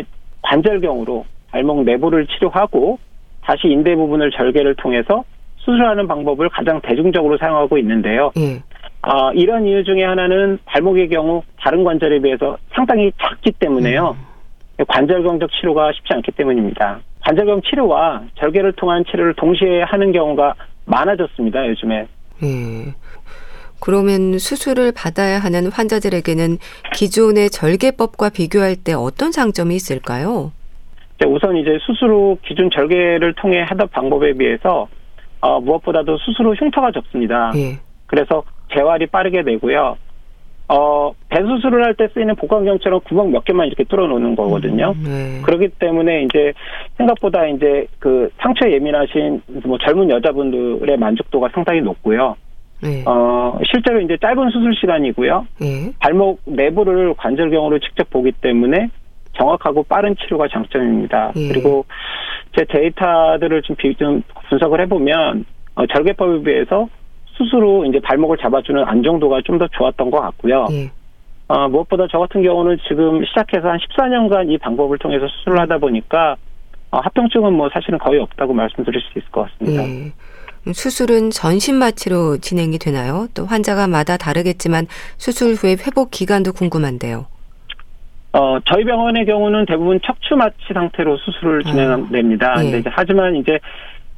관절경으로 0.42 1.24
발목 1.50 1.84
내부를 1.84 2.26
치료하고 2.26 2.98
다시 3.42 3.68
인대 3.68 3.94
부분을 3.94 4.30
절개를 4.30 4.74
통해서 4.76 5.24
수술하는 5.58 6.06
방법을 6.06 6.48
가장 6.48 6.80
대중적으로 6.80 7.36
사용하고 7.38 7.78
있는데요. 7.78 8.32
예. 8.38 8.62
어, 9.02 9.32
이런 9.32 9.66
이유 9.66 9.84
중에 9.84 10.04
하나는 10.04 10.58
발목의 10.66 11.08
경우 11.08 11.42
다른 11.58 11.84
관절에 11.84 12.20
비해서 12.20 12.58
상당히 12.74 13.12
작기 13.20 13.52
때문에요. 13.52 14.16
음. 14.18 14.84
관절경적 14.86 15.50
치료가 15.52 15.92
쉽지 15.92 16.14
않기 16.14 16.32
때문입니다. 16.32 17.00
관절경 17.24 17.62
치료와 17.62 18.22
절개를 18.38 18.72
통한 18.72 19.04
치료를 19.04 19.34
동시에 19.34 19.82
하는 19.82 20.12
경우가 20.12 20.54
많아졌습니다, 20.86 21.66
요즘에. 21.68 22.06
예. 22.42 22.94
그러면 23.80 24.38
수술을 24.38 24.92
받아야 24.94 25.38
하는 25.38 25.70
환자들에게는 25.70 26.58
기존의 26.94 27.50
절개법과 27.50 28.30
비교할 28.30 28.76
때 28.76 28.92
어떤 28.92 29.30
장점이 29.30 29.74
있을까요? 29.74 30.52
우선 31.26 31.56
이제 31.56 31.78
수술 31.82 32.10
후 32.10 32.38
기존 32.46 32.70
절개를 32.70 33.34
통해 33.34 33.62
하던 33.62 33.88
방법에 33.88 34.32
비해서 34.32 34.88
어, 35.40 35.60
무엇보다도 35.60 36.18
수술 36.18 36.46
후 36.46 36.54
흉터가 36.54 36.90
적습니다. 36.92 37.52
예. 37.56 37.78
그래서 38.06 38.42
재활이 38.74 39.06
빠르게 39.06 39.42
되고요. 39.42 39.96
어, 40.72 41.12
배 41.28 41.42
수술을 41.42 41.84
할 41.84 41.94
때 41.94 42.06
쓰이는 42.14 42.36
복강경처럼 42.36 43.00
구멍 43.00 43.32
몇 43.32 43.44
개만 43.44 43.66
이렇게 43.66 43.82
뚫어 43.84 44.06
놓는 44.06 44.36
거거든요. 44.36 44.94
음, 44.96 45.02
네. 45.04 45.42
그렇기 45.42 45.68
때문에 45.80 46.22
이제 46.22 46.52
생각보다 46.96 47.46
이제 47.48 47.86
그 47.98 48.30
상처에 48.38 48.72
예민하신 48.74 49.42
뭐 49.64 49.76
젊은 49.78 50.08
여자분들의 50.10 50.96
만족도가 50.96 51.48
상당히 51.52 51.80
높고요. 51.80 52.36
네. 52.82 53.02
어, 53.04 53.58
실제로 53.70 54.00
이제 54.00 54.16
짧은 54.22 54.50
수술 54.50 54.74
시간이고요. 54.76 55.46
네. 55.60 55.92
발목 55.98 56.40
내부를 56.46 57.14
관절경으로 57.14 57.80
직접 57.80 58.08
보기 58.08 58.30
때문에 58.40 58.88
정확하고 59.32 59.82
빠른 59.82 60.14
치료가 60.16 60.46
장점입니다. 60.48 61.32
네. 61.34 61.48
그리고 61.48 61.84
제 62.56 62.64
데이터들을 62.64 63.62
좀, 63.62 63.74
비, 63.76 63.94
좀 63.96 64.22
분석을 64.48 64.80
해보면 64.82 65.44
어, 65.74 65.86
절개법에 65.86 66.42
비해서 66.44 66.88
수술 67.40 67.64
후 67.64 67.86
이제 67.86 67.98
발목을 68.00 68.36
잡아주는 68.36 68.84
안정도가 68.84 69.40
좀 69.46 69.58
더 69.58 69.66
좋았던 69.68 70.10
것 70.10 70.20
같고요. 70.20 70.66
예. 70.72 70.90
어, 71.48 71.68
무엇보다 71.68 72.06
저 72.10 72.18
같은 72.18 72.42
경우는 72.42 72.78
지금 72.88 73.24
시작해서 73.24 73.68
한 73.68 73.78
14년간 73.78 74.50
이 74.50 74.58
방법을 74.58 74.98
통해서 74.98 75.26
수술을 75.26 75.58
하다 75.60 75.78
보니까 75.78 76.36
어, 76.90 76.98
합병증은 76.98 77.52
뭐 77.52 77.68
사실은 77.72 77.98
거의 77.98 78.20
없다고 78.20 78.52
말씀드릴 78.52 79.00
수 79.00 79.18
있을 79.18 79.30
것 79.30 79.48
같습니다. 79.50 79.82
예. 79.88 80.12
수술은 80.72 81.30
전신 81.30 81.76
마취로 81.76 82.36
진행이 82.38 82.78
되나요? 82.78 83.26
또 83.34 83.46
환자가 83.46 83.86
마다 83.86 84.16
다르겠지만 84.18 84.86
수술 85.16 85.54
후에 85.54 85.72
회복 85.86 86.10
기간도 86.10 86.52
궁금한데요. 86.52 87.26
어, 88.32 88.58
저희 88.66 88.84
병원의 88.84 89.26
경우는 89.26 89.66
대부분 89.66 89.98
척추 90.04 90.36
마취 90.36 90.54
상태로 90.72 91.16
수술을 91.16 91.62
아, 91.66 91.70
진행됩니다. 91.70 92.52
아, 92.52 92.60
예. 92.60 92.64
근데 92.64 92.78
이제 92.78 92.90
하지만 92.92 93.34
이제 93.36 93.58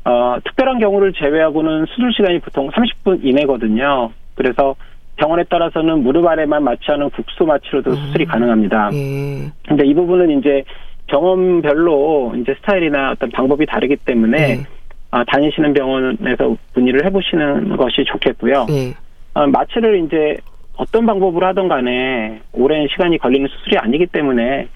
어, 0.04 0.36
특별한 0.44 0.78
경우를 0.80 1.12
제외하고는 1.12 1.86
수술 1.86 2.12
시간이 2.12 2.40
보통 2.40 2.68
30분 2.70 3.20
이내거든요. 3.22 4.10
그래서 4.34 4.74
병원에 5.16 5.44
따라서는 5.44 6.02
무릎 6.02 6.26
아래만 6.26 6.64
마취하는 6.64 7.10
국소 7.10 7.44
마취로도 7.46 7.90
음. 7.90 7.96
수술이 7.96 8.24
가능합니다. 8.24 8.90
예. 8.94 9.52
근데 9.68 9.86
이 9.86 9.94
부분은 9.94 10.38
이제 10.38 10.64
병원별로 11.06 12.34
이제 12.40 12.54
스타일이나 12.54 13.12
어떤 13.12 13.30
방법이 13.30 13.66
다르기 13.66 13.96
때문에 13.96 14.38
예. 14.38 14.64
아, 15.10 15.22
다니시는 15.24 15.74
병원에서 15.74 16.56
문의를 16.74 17.04
해보시는 17.04 17.76
것이 17.76 18.04
좋겠고요. 18.04 18.66
예. 18.70 18.94
아, 19.34 19.46
마취를 19.46 20.04
이제 20.04 20.38
어떤 20.76 21.04
방법으로 21.06 21.46
하던 21.48 21.68
간에 21.68 22.40
오랜 22.52 22.88
시간이 22.88 23.18
걸리는 23.18 23.46
수술이 23.48 23.76
아니기 23.78 24.06
때문에 24.06 24.66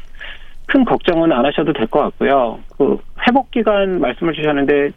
큰 0.66 0.85
걱정은 0.85 1.33
안 1.33 1.45
하셔도 1.47 1.73
될 1.73 1.87
것 1.87 2.00
같고요. 2.00 2.59
그 2.76 2.99
회복 3.26 3.50
기간 3.50 4.00
말씀을 4.00 4.35
주셨는데 4.35 4.90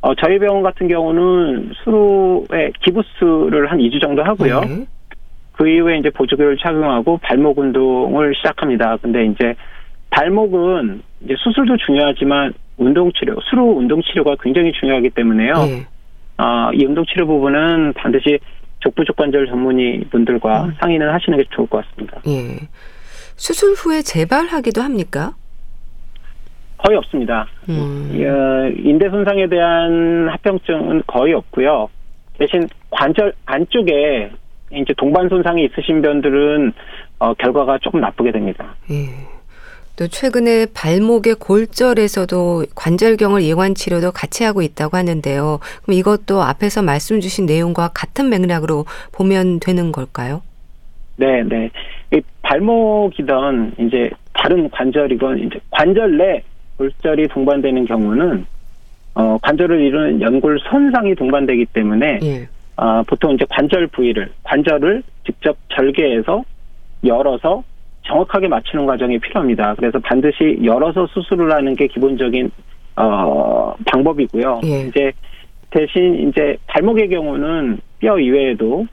어, 0.00 0.14
저희 0.14 0.38
병원 0.38 0.62
같은 0.62 0.88
경우는 0.88 1.72
수로에 1.82 2.72
기부스를 2.84 3.70
한 3.70 3.78
2주 3.78 4.00
정도 4.00 4.22
하고요. 4.22 4.60
네. 4.60 4.86
그 5.52 5.68
이후에 5.68 5.98
이제 5.98 6.10
보조기를 6.10 6.56
착용하고 6.58 7.18
발목 7.18 7.58
운동을 7.58 8.34
시작합니다. 8.36 8.96
근데 9.02 9.26
이제 9.26 9.54
발목은 10.10 11.02
이제 11.24 11.34
수술도 11.36 11.76
중요하지만 11.78 12.54
운동 12.76 13.10
치료, 13.12 13.36
수로 13.50 13.72
운동 13.72 14.00
치료가 14.02 14.36
굉장히 14.40 14.72
중요하기 14.72 15.10
때문에요. 15.10 15.52
네. 15.54 15.86
어, 16.38 16.70
이 16.72 16.84
운동 16.84 17.04
치료 17.04 17.26
부분은 17.26 17.94
반드시 17.94 18.38
족부족관절 18.80 19.48
전문의 19.48 20.04
분들과 20.10 20.64
음. 20.66 20.74
상의는 20.80 21.12
하시는 21.12 21.36
게 21.36 21.44
좋을 21.50 21.66
것 21.66 21.84
같습니다. 21.84 22.20
예. 22.28 22.68
수술 23.34 23.72
후에 23.72 24.02
재발하기도 24.02 24.80
합니까? 24.80 25.34
거의 26.78 26.96
없습니다. 26.98 27.46
음. 27.68 28.10
어, 28.14 28.72
인대 28.82 29.10
손상에 29.10 29.48
대한 29.48 30.28
합병증은 30.30 31.02
거의 31.06 31.34
없고요. 31.34 31.88
대신 32.38 32.68
관절 32.90 33.32
안쪽에 33.46 34.30
이제 34.72 34.94
동반 34.96 35.28
손상이 35.28 35.64
있으신 35.64 36.02
분들은 36.02 36.72
어, 37.18 37.34
결과가 37.34 37.78
조금 37.82 38.00
나쁘게 38.00 38.32
됩니다. 38.32 38.76
예. 38.90 39.08
또 39.96 40.06
최근에 40.06 40.66
발목의 40.72 41.34
골절에서도 41.40 42.66
관절경을 42.76 43.42
예관 43.42 43.74
치료도 43.74 44.12
같이 44.12 44.44
하고 44.44 44.62
있다고 44.62 44.96
하는데요. 44.96 45.58
그럼 45.82 45.98
이것도 45.98 46.40
앞에서 46.40 46.82
말씀 46.82 47.18
주신 47.18 47.46
내용과 47.46 47.88
같은 47.92 48.30
맥락으로 48.30 48.84
보면 49.12 49.58
되는 49.58 49.90
걸까요? 49.90 50.42
네, 51.16 51.42
네. 51.42 51.68
이 52.12 52.20
발목이던 52.42 53.74
이제 53.80 54.10
다른 54.34 54.70
관절이건 54.70 55.38
이제 55.40 55.58
관절 55.70 56.16
내 56.16 56.44
골절이 56.78 57.28
동반되는 57.28 57.84
경우는 57.84 58.46
어, 59.14 59.36
관절을 59.42 59.80
이루는 59.80 60.20
연골 60.22 60.60
손상이 60.60 61.14
동반되기 61.14 61.66
때문에 61.66 62.20
예. 62.22 62.48
어, 62.76 63.02
보통 63.02 63.32
이제 63.34 63.44
관절 63.50 63.88
부위를 63.88 64.30
관절을 64.44 65.02
직접 65.26 65.56
절개해서 65.74 66.44
열어서 67.04 67.64
정확하게 68.02 68.48
맞추는 68.48 68.86
과정이 68.86 69.18
필요합니다. 69.18 69.74
그래서 69.74 69.98
반드시 69.98 70.58
열어서 70.64 71.06
수술을 71.08 71.52
하는 71.52 71.74
게 71.74 71.88
기본적인 71.88 72.50
어, 72.96 73.74
방법이고요. 73.84 74.60
예. 74.64 74.86
이제 74.86 75.12
대신 75.70 76.28
이제 76.28 76.56
발목의 76.68 77.08
경우는 77.10 77.80
뼈 77.98 78.18
이외에도 78.18 78.86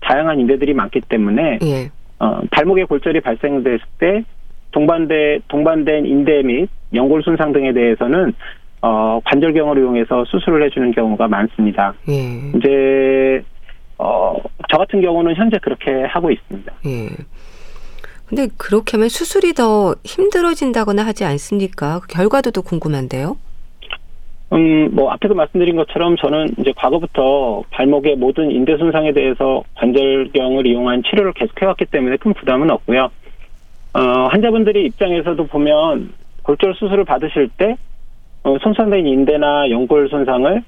다양한 0.00 0.38
인대들이 0.40 0.74
많기 0.74 1.00
때문에 1.00 1.58
예. 1.62 1.90
어, 2.18 2.42
발목에 2.50 2.84
골절이 2.84 3.20
발생됐을 3.20 3.80
때 3.98 4.24
동반대 4.72 5.40
동반된 5.48 6.06
인대 6.06 6.42
및 6.42 6.68
연골 6.94 7.22
손상 7.22 7.52
등에 7.52 7.72
대해서는 7.72 8.32
어, 8.82 9.20
관절경을 9.24 9.78
이용해서 9.78 10.24
수술을 10.26 10.64
해주는 10.66 10.92
경우가 10.92 11.28
많습니다. 11.28 11.94
예. 12.08 12.58
이제 12.58 13.42
어, 13.98 14.36
저 14.70 14.78
같은 14.78 15.02
경우는 15.02 15.34
현재 15.34 15.58
그렇게 15.58 16.02
하고 16.04 16.30
있습니다. 16.30 16.72
예. 16.86 17.08
근데 18.26 18.48
그렇게 18.56 18.96
하면 18.96 19.08
수술이 19.08 19.52
더 19.54 19.94
힘들어진다거나 20.04 21.04
하지 21.04 21.24
않습니까? 21.24 22.00
그 22.00 22.06
결과도 22.06 22.52
또 22.52 22.62
궁금한데요. 22.62 23.36
음, 24.52 24.94
뭐 24.94 25.10
앞에서 25.10 25.34
말씀드린 25.34 25.76
것처럼 25.76 26.16
저는 26.16 26.54
이제 26.58 26.72
과거부터 26.76 27.62
발목의 27.70 28.16
모든 28.16 28.50
인대 28.50 28.76
손상에 28.78 29.12
대해서 29.12 29.62
관절경을 29.74 30.66
이용한 30.66 31.02
치료를 31.04 31.32
계속해왔기 31.34 31.86
때문에 31.86 32.16
큰 32.16 32.32
부담은 32.34 32.70
없고요. 32.70 33.10
어, 33.92 34.00
환자분들이 34.30 34.86
입장에서도 34.86 35.46
보면 35.46 36.12
골절 36.42 36.74
수술을 36.74 37.04
받으실 37.04 37.48
때 37.56 37.76
어, 38.42 38.56
손상된 38.58 39.06
인대나 39.06 39.68
연골 39.70 40.08
손상을 40.08 40.62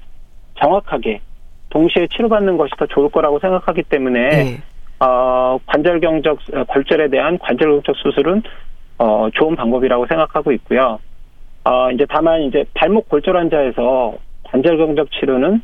정확하게 0.59 1.21
동시에 1.69 2.07
치료받는 2.07 2.57
것이 2.57 2.71
더 2.77 2.85
좋을 2.85 3.09
거라고 3.09 3.39
생각하기 3.39 3.83
때문에 3.83 4.29
네. 4.29 4.57
어, 4.99 5.57
관절경적 5.65 6.39
어, 6.53 6.63
골절에 6.65 7.09
대한 7.09 7.37
관절경적 7.39 7.95
수술은 7.97 8.43
어, 8.99 9.27
좋은 9.33 9.55
방법이라고 9.55 10.05
생각하고 10.05 10.51
있고요. 10.53 10.99
어, 11.63 11.91
이제 11.91 12.05
다만 12.09 12.43
이제 12.43 12.63
발목 12.73 13.09
골절 13.09 13.35
환자에서 13.35 14.15
관절경적 14.43 15.11
치료는 15.11 15.61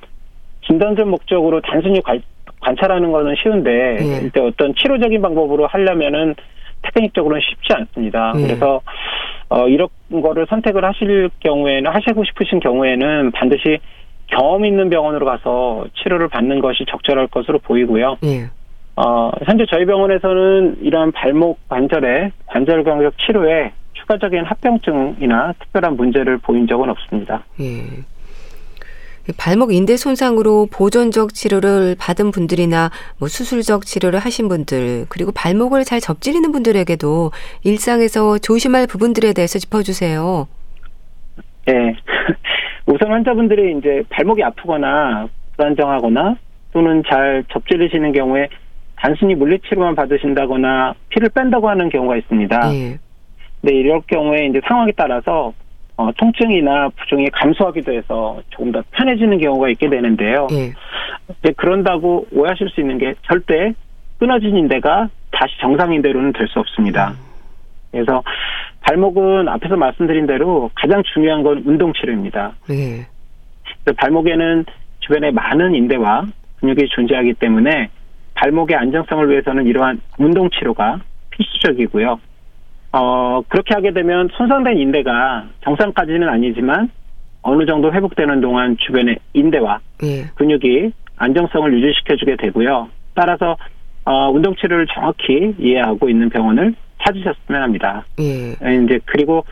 진단적 0.65 1.07
목적으로 1.07 1.61
단순히 1.61 2.01
관, 2.01 2.21
관찰하는 2.61 3.11
거는 3.11 3.35
쉬운데 3.35 3.97
예. 3.99 4.27
이제 4.27 4.39
어떤 4.39 4.73
치료적인 4.75 5.21
방법으로 5.21 5.67
하려면은 5.67 6.35
테크닉적으로는 6.81 7.41
쉽지 7.41 7.73
않습니다. 7.73 8.33
예. 8.37 8.41
그래서 8.41 8.81
어 9.49 9.67
이런 9.67 9.87
거를 10.09 10.45
선택을 10.49 10.85
하실 10.85 11.29
경우에는 11.39 11.91
하시고 11.91 12.23
싶으신 12.25 12.59
경우에는 12.59 13.31
반드시 13.31 13.79
경험 14.27 14.65
있는 14.65 14.89
병원으로 14.89 15.25
가서 15.25 15.85
치료를 15.95 16.27
받는 16.27 16.59
것이 16.59 16.85
적절할 16.89 17.27
것으로 17.27 17.59
보이고요. 17.59 18.17
예. 18.23 18.49
어 18.95 19.31
현재 19.45 19.65
저희 19.69 19.85
병원에서는 19.85 20.77
이러한 20.81 21.11
발목 21.13 21.57
관절의 21.69 22.31
관절 22.47 22.83
경적 22.83 23.17
치료에 23.17 23.71
추가적인 23.93 24.43
합병증이나 24.45 25.53
특별한 25.59 25.95
문제를 25.95 26.37
보인 26.37 26.67
적은 26.67 26.89
없습니다. 26.89 27.43
예. 27.59 28.03
발목 29.37 29.73
인대 29.73 29.97
손상으로 29.97 30.67
보존적 30.71 31.33
치료를 31.33 31.95
받은 31.99 32.31
분들이나 32.31 32.89
뭐 33.19 33.27
수술적 33.27 33.85
치료를 33.85 34.19
하신 34.19 34.47
분들 34.47 35.05
그리고 35.09 35.31
발목을 35.31 35.83
잘 35.83 35.99
접지르는 35.99 36.51
분들에게도 36.51 37.31
일상에서 37.63 38.37
조심할 38.37 38.87
부분들에 38.87 39.33
대해서 39.33 39.59
짚어주세요. 39.59 40.47
네, 41.65 41.95
우선 42.87 43.11
환자분들이 43.11 43.77
이제 43.77 44.03
발목이 44.09 44.43
아프거나 44.43 45.27
불안정하거나 45.55 46.37
또는 46.71 47.03
잘 47.09 47.43
접지르시는 47.51 48.11
경우에 48.13 48.47
단순히 48.95 49.35
물리치료만 49.35 49.95
받으신다거나 49.95 50.93
피를 51.09 51.29
뺀다고 51.29 51.69
하는 51.69 51.89
경우가 51.89 52.17
있습니다. 52.17 52.69
네. 52.71 52.99
네, 53.61 53.73
이럴 53.73 54.01
경우에 54.07 54.47
이제 54.47 54.61
상황에 54.67 54.91
따라서 54.95 55.53
어, 55.99 56.09
통증이나 56.13 56.87
부종이 56.95 57.29
감소하기도 57.29 57.91
해서 57.91 58.41
조금 58.51 58.71
더 58.71 58.81
편해지는 58.91 59.37
경우가 59.37 59.67
있게 59.71 59.89
되는데요. 59.89 60.47
예. 60.53 60.71
이제 61.39 61.53
그런다고 61.57 62.25
오해하실 62.31 62.69
수 62.69 62.79
있는 62.79 62.97
게 62.97 63.13
절대 63.23 63.73
끊어진 64.17 64.55
인대가 64.55 65.09
다시 65.29 65.59
정상 65.59 65.91
인대로는 65.91 66.31
될 66.31 66.47
수 66.47 66.57
없습니다. 66.59 67.09
음. 67.09 67.15
그래서 67.91 68.23
발목은 68.79 69.49
앞에서 69.49 69.75
말씀드린 69.75 70.25
대로 70.25 70.71
가장 70.73 71.03
중요한 71.13 71.43
건 71.43 71.63
운동 71.65 71.91
치료입니다. 71.91 72.53
예. 72.69 73.05
발목에는 73.97 74.63
주변에 75.01 75.31
많은 75.31 75.75
인대와 75.75 76.27
근육이 76.61 76.87
존재하기 76.95 77.33
때문에 77.33 77.89
발목의 78.35 78.77
안정성을 78.77 79.29
위해서는 79.29 79.67
이러한 79.67 79.99
운동 80.17 80.49
치료가 80.49 81.01
필수적이고요. 81.31 82.21
어, 82.91 83.41
그렇게 83.47 83.73
하게 83.73 83.91
되면 83.93 84.29
손상된 84.33 84.77
인대가 84.77 85.45
정상까지는 85.63 86.27
아니지만 86.27 86.89
어느 87.41 87.65
정도 87.65 87.93
회복되는 87.93 88.41
동안 88.41 88.77
주변의 88.77 89.17
인대와 89.33 89.79
예. 90.03 90.23
근육이 90.35 90.91
안정성을 91.17 91.73
유지시켜주게 91.73 92.37
되고요. 92.37 92.89
따라서 93.13 93.57
어, 94.05 94.29
운동 94.29 94.55
치료를 94.55 94.87
정확히 94.87 95.53
이해하고 95.59 96.09
있는 96.09 96.29
병원을 96.29 96.73
찾으셨으면 97.03 97.61
합니다. 97.61 98.05
예. 98.19 98.55
예. 98.63 98.83
이제 98.83 98.99
그리고 99.05 99.45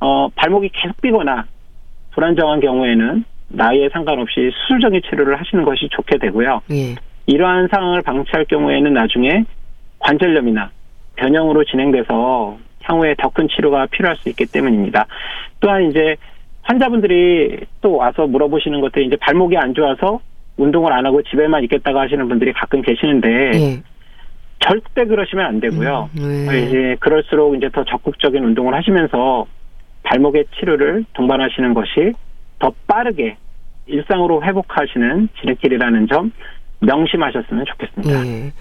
어, 0.00 0.28
발목이 0.34 0.70
계속 0.72 1.00
삐거나 1.00 1.46
불안정한 2.12 2.60
경우에는 2.60 3.24
나이에 3.48 3.88
상관없이 3.92 4.50
수술적인 4.52 5.02
치료를 5.08 5.38
하시는 5.38 5.64
것이 5.64 5.88
좋게 5.90 6.18
되고요. 6.18 6.62
예. 6.70 6.94
이러한 7.26 7.68
상황을 7.70 8.02
방치할 8.02 8.44
경우에는 8.46 8.92
나중에 8.92 9.44
관절염이나 9.98 10.70
변형으로 11.16 11.64
진행돼서 11.64 12.58
향후에 12.86 13.14
더 13.18 13.28
큰 13.30 13.48
치료가 13.48 13.86
필요할 13.86 14.16
수 14.16 14.28
있기 14.30 14.46
때문입니다. 14.46 15.06
또한 15.60 15.90
이제 15.90 16.16
환자분들이 16.62 17.60
또 17.80 17.96
와서 17.96 18.26
물어보시는 18.26 18.80
것들이 18.80 19.06
이제 19.06 19.16
발목이 19.16 19.56
안 19.56 19.74
좋아서 19.74 20.20
운동을 20.56 20.92
안 20.92 21.04
하고 21.04 21.22
집에만 21.22 21.62
있겠다고 21.64 21.98
하시는 21.98 22.26
분들이 22.28 22.52
가끔 22.52 22.80
계시는데 22.82 23.28
네. 23.28 23.82
절대 24.60 25.04
그러시면 25.04 25.44
안 25.44 25.60
되고요. 25.60 26.08
음, 26.18 26.46
네. 26.48 26.62
이제 26.62 26.96
그럴수록 26.98 27.56
이제 27.56 27.68
더 27.68 27.84
적극적인 27.84 28.42
운동을 28.42 28.74
하시면서 28.74 29.46
발목의 30.02 30.46
치료를 30.58 31.04
동반하시는 31.12 31.74
것이 31.74 32.12
더 32.58 32.72
빠르게 32.86 33.36
일상으로 33.86 34.42
회복하시는 34.42 35.28
지름길이라는 35.40 36.08
점 36.08 36.32
명심하셨으면 36.80 37.64
좋겠습니다. 37.66 38.22
네. 38.22 38.52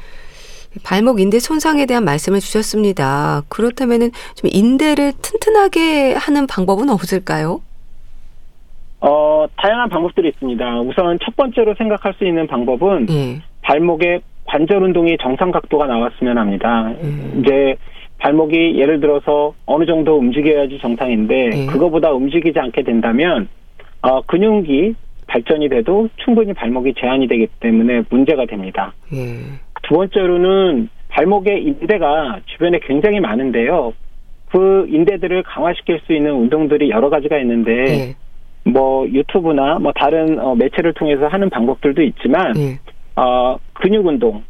발목 0.83 1.19
인대 1.19 1.39
손상에 1.39 1.85
대한 1.85 2.03
말씀을 2.05 2.39
주셨습니다. 2.39 3.43
그렇다면은 3.49 4.11
좀 4.35 4.49
인대를 4.51 5.13
튼튼하게 5.21 6.13
하는 6.13 6.47
방법은 6.47 6.89
없을까요? 6.89 7.61
어, 9.01 9.45
다양한 9.57 9.89
방법들이 9.89 10.29
있습니다. 10.29 10.81
우선 10.81 11.19
첫 11.23 11.35
번째로 11.35 11.75
생각할 11.75 12.13
수 12.17 12.25
있는 12.25 12.47
방법은 12.47 13.07
예. 13.09 13.41
발목의 13.61 14.21
관절 14.45 14.81
운동이 14.81 15.17
정상 15.21 15.51
각도가 15.51 15.85
나왔으면 15.85 16.38
합니다. 16.38 16.91
예. 17.03 17.39
이제 17.39 17.75
발목이 18.17 18.79
예를 18.79 18.99
들어서 18.99 19.53
어느 19.65 19.85
정도 19.85 20.17
움직여야지 20.17 20.79
정상인데 20.79 21.49
예. 21.53 21.65
그거보다 21.67 22.11
움직이지 22.11 22.57
않게 22.57 22.83
된다면 22.83 23.47
어, 24.01 24.21
근육이 24.21 24.95
발전이 25.27 25.69
돼도 25.69 26.09
충분히 26.23 26.53
발목이 26.53 26.93
제한이 26.99 27.27
되기 27.27 27.47
때문에 27.59 28.03
문제가 28.09 28.45
됩니다. 28.45 28.93
예. 29.13 29.64
두 29.87 29.95
번째로는 29.95 30.89
발목의 31.09 31.63
인대가 31.63 32.39
주변에 32.45 32.79
굉장히 32.79 33.19
많은데요. 33.19 33.93
그 34.49 34.87
인대들을 34.89 35.43
강화시킬 35.43 36.01
수 36.05 36.13
있는 36.13 36.33
운동들이 36.33 36.89
여러 36.89 37.09
가지가 37.09 37.37
있는데 37.39 37.71
네. 37.83 38.15
뭐 38.63 39.07
유튜브나 39.07 39.79
뭐 39.79 39.91
다른 39.93 40.39
어, 40.39 40.55
매체를 40.55 40.93
통해서 40.93 41.27
하는 41.27 41.49
방법들도 41.49 42.01
있지만 42.01 42.53
네. 42.53 42.79
어, 43.15 43.57
근육 43.73 44.05
운동, 44.05 44.43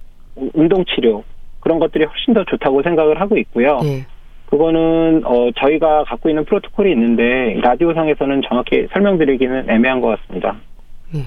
운동 0.54 0.86
치료 0.86 1.24
그런 1.60 1.80
것들이 1.80 2.06
훨씬 2.06 2.34
더 2.34 2.44
좋다고 2.46 2.82
생각을 2.84 3.20
하고 3.20 3.38
있고요. 3.38 3.80
네. 3.82 4.06
그거는 4.46 5.24
어, 5.26 5.50
저희가 5.58 6.04
갖고 6.06 6.30
있는 6.30 6.46
프로토콜이 6.46 6.92
있는데 6.92 7.60
라디오상에서는 7.62 8.42
정확히 8.48 8.88
설명드리기는 8.94 9.70
애매한 9.70 10.02
것 10.02 10.20
같습니다. 10.20 10.56
네. 11.14 11.22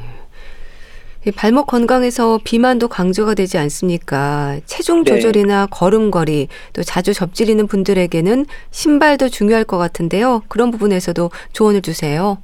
발목 1.36 1.66
건강에서 1.66 2.38
비만도 2.44 2.88
강조가 2.88 3.34
되지 3.34 3.58
않습니까? 3.58 4.60
체중 4.64 5.04
네. 5.04 5.12
조절이나 5.12 5.66
네. 5.66 5.66
걸음걸이 5.70 6.48
또 6.72 6.82
자주 6.82 7.12
접질리는 7.12 7.66
분들에게는 7.66 8.46
신발도 8.70 9.28
중요할 9.28 9.64
것 9.64 9.78
같은데요. 9.78 10.42
그런 10.48 10.70
부분에서도 10.70 11.30
조언을 11.52 11.82
주세요. 11.82 12.38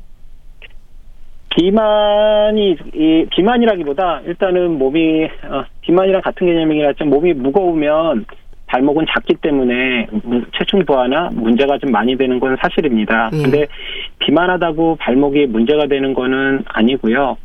비만이 1.57 2.77
이 2.95 3.27
비만이라기보다 3.31 4.23
일단은 4.27 4.77
몸이 4.77 5.25
어, 5.25 5.65
비만이랑 5.83 6.21
같은 6.23 6.47
개념이긴 6.49 6.85
하지만 6.85 7.11
몸이 7.11 7.33
무거우면 7.35 8.27
발목은 8.67 9.07
작기 9.15 9.35
때문에 9.37 10.09
체중 10.59 10.85
부하나 10.85 11.31
문제가 11.33 11.79
좀 11.79 11.93
많이 11.93 12.17
되는 12.17 12.41
건 12.41 12.57
사실입니다. 12.61 13.31
예. 13.35 13.43
근데 13.43 13.67
비만하다고 14.19 14.97
발목이 14.97 15.47
문제가 15.47 15.87
되는 15.87 16.13
거는 16.13 16.65
아니고요. 16.67 17.37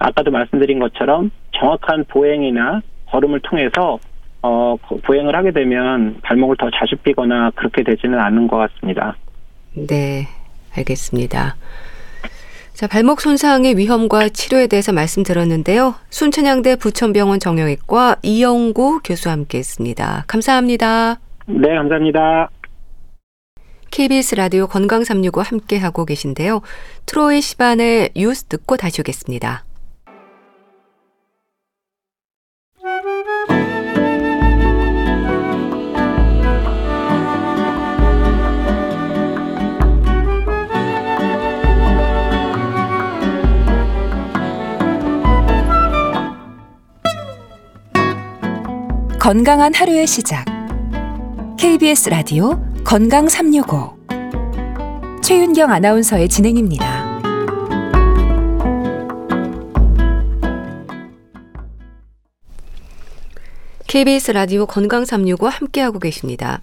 아까도 0.00 0.30
말씀드린 0.30 0.80
것처럼 0.80 1.30
정확한 1.52 2.04
보행이나 2.08 2.80
걸음을 3.06 3.40
통해서 3.40 3.98
어, 4.42 4.76
보행을 5.04 5.36
하게 5.36 5.52
되면 5.52 6.18
발목을 6.22 6.56
더 6.56 6.70
자주 6.70 6.96
삐거나 6.96 7.52
그렇게 7.54 7.84
되지는 7.84 8.18
않는 8.18 8.48
것 8.48 8.56
같습니다. 8.56 9.16
네, 9.74 10.26
알겠습니다. 10.74 11.56
자, 12.72 12.86
발목 12.86 13.20
손상의 13.20 13.76
위험과 13.76 14.30
치료에 14.30 14.66
대해서 14.66 14.92
말씀드렸는데요. 14.92 15.94
순천향대 16.08 16.76
부천병원 16.76 17.38
정형외과 17.38 18.16
이영구 18.22 19.00
교수와 19.04 19.34
함께 19.34 19.58
했습니다. 19.58 20.24
감사합니다. 20.26 21.20
네, 21.46 21.74
감사합니다. 21.74 22.48
KBS 23.90 24.36
라디오 24.36 24.66
건강 24.66 25.04
365 25.04 25.42
함께하고 25.42 26.06
계신데요. 26.06 26.62
트로이 27.04 27.42
시반의 27.42 28.10
뉴스 28.16 28.44
듣고 28.44 28.78
다시 28.78 29.02
오겠습니다. 29.02 29.64
건강한 49.20 49.74
하루의 49.74 50.06
시작. 50.06 50.46
KBS 51.58 52.08
라디오 52.08 52.58
건강 52.84 53.28
365. 53.28 53.94
최윤경 55.22 55.70
아나운서의 55.70 56.26
진행입니다. 56.30 57.20
KBS 63.86 64.30
라디오 64.30 64.64
건강 64.64 65.04
365 65.04 65.48
함께하고 65.48 65.98
계십니다. 65.98 66.62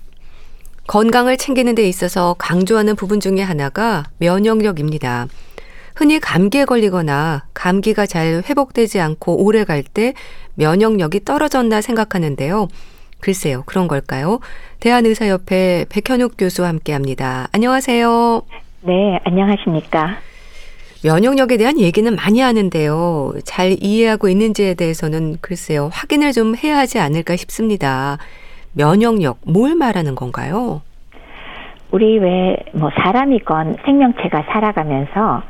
건강을 0.88 1.38
챙기는 1.38 1.76
데 1.76 1.88
있어서 1.88 2.36
강조하는 2.40 2.96
부분 2.96 3.20
중에 3.20 3.44
하나가 3.44 4.06
면역력입니다. 4.18 5.28
흔히 5.98 6.20
감기에 6.20 6.66
걸리거나 6.66 7.46
감기가 7.56 8.06
잘 8.06 8.44
회복되지 8.48 9.00
않고 9.02 9.44
오래 9.44 9.64
갈 9.64 9.84
때 9.84 10.14
면역력이 10.56 11.24
떨어졌나 11.26 11.82
생각하는데요. 11.82 12.68
글쎄요, 13.20 13.64
그런 13.66 13.88
걸까요? 13.88 14.40
대한의사협회 14.80 15.86
백현욱 15.90 16.34
교수와 16.38 16.68
함께 16.68 16.94
합니다. 16.94 17.48
안녕하세요. 17.52 18.44
네, 18.82 19.20
안녕하십니까. 19.24 20.18
면역력에 21.04 21.58
대한 21.58 21.80
얘기는 21.80 22.16
많이 22.16 22.42
하는데요. 22.42 23.34
잘 23.44 23.76
이해하고 23.82 24.30
있는지에 24.30 24.76
대해서는 24.76 25.38
글쎄요, 25.42 25.90
확인을 25.94 26.32
좀 26.32 26.56
해야 26.56 26.78
하지 26.78 27.00
않을까 27.00 27.36
싶습니다. 27.38 28.18
면역력, 28.74 29.40
뭘 29.48 29.74
말하는 29.76 30.14
건가요? 30.14 30.82
우리 31.90 32.20
왜 32.20 32.56
뭐 32.74 32.92
사람이건 33.02 33.78
생명체가 33.86 34.44
살아가면서 34.52 35.42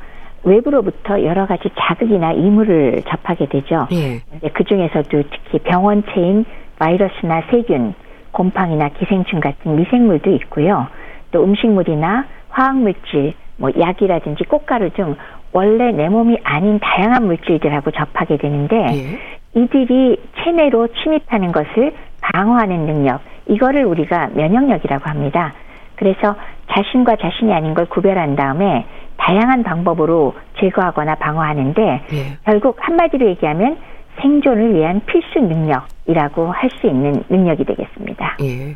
외부로부터 0.47 1.23
여러 1.23 1.45
가지 1.45 1.69
자극이나 1.77 2.31
이물을 2.31 3.03
접하게 3.07 3.47
되죠. 3.47 3.88
예. 3.91 4.21
그 4.53 4.63
중에서도 4.63 5.23
특히 5.29 5.60
병원체인 5.60 6.45
바이러스나 6.79 7.43
세균, 7.51 7.93
곰팡이나 8.31 8.89
기생충 8.89 9.39
같은 9.39 9.75
미생물도 9.75 10.31
있고요. 10.31 10.88
또 11.31 11.43
음식물이나 11.43 12.25
화학물질, 12.49 13.33
뭐 13.57 13.71
약이라든지 13.77 14.45
꽃가루 14.45 14.91
등 14.91 15.15
원래 15.51 15.91
내 15.91 16.07
몸이 16.07 16.38
아닌 16.43 16.79
다양한 16.79 17.25
물질들하고 17.25 17.91
접하게 17.91 18.38
되는데 18.38 18.75
예. 18.75 19.60
이들이 19.60 20.17
체내로 20.43 20.88
침입하는 21.03 21.51
것을 21.51 21.93
방어하는 22.21 22.86
능력, 22.86 23.21
이거를 23.47 23.86
우리가 23.86 24.29
면역력이라고 24.33 25.10
합니다. 25.10 25.53
그래서 25.95 26.36
자신과 26.69 27.15
자신이 27.15 27.51
아닌 27.53 27.73
걸 27.73 27.86
구별한 27.86 28.36
다음에 28.36 28.86
다양한 29.17 29.63
방법으로 29.63 30.34
제거하거나 30.60 31.15
방어하는데 31.15 31.82
예. 32.13 32.38
결국 32.45 32.77
한마디로 32.80 33.27
얘기하면 33.30 33.77
생존을 34.21 34.75
위한 34.75 35.01
필수 35.06 35.39
능력이라고 35.39 36.51
할 36.51 36.69
수 36.82 36.88
있는 36.88 37.23
능력이 37.30 37.65
되겠습니다. 37.65 38.38
예. 38.43 38.75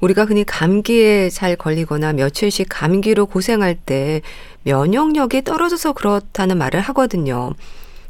우리가 0.00 0.24
흔히 0.24 0.44
감기에 0.44 1.28
잘 1.28 1.56
걸리거나 1.56 2.12
며칠씩 2.12 2.68
감기로 2.70 3.26
고생할 3.26 3.74
때 3.74 4.20
면역력이 4.64 5.42
떨어져서 5.42 5.92
그렇다는 5.92 6.56
말을 6.58 6.80
하거든요. 6.80 7.50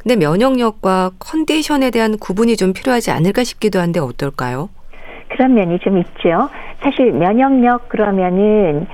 근데 0.03 0.17
면역력과 0.17 1.13
컨디션에 1.19 1.91
대한 1.91 2.19
구분이 2.19 2.57
좀 2.57 2.73
필요하지 2.73 3.11
않을까 3.11 3.43
싶기도 3.45 3.79
한데 3.81 4.01
어떨까요? 4.01 4.69
그런 5.31 5.55
면이 5.55 5.79
좀 5.81 5.99
있죠. 5.99 6.49
사실 6.83 7.13
면역력 7.13 7.89
그러면은 7.89 8.87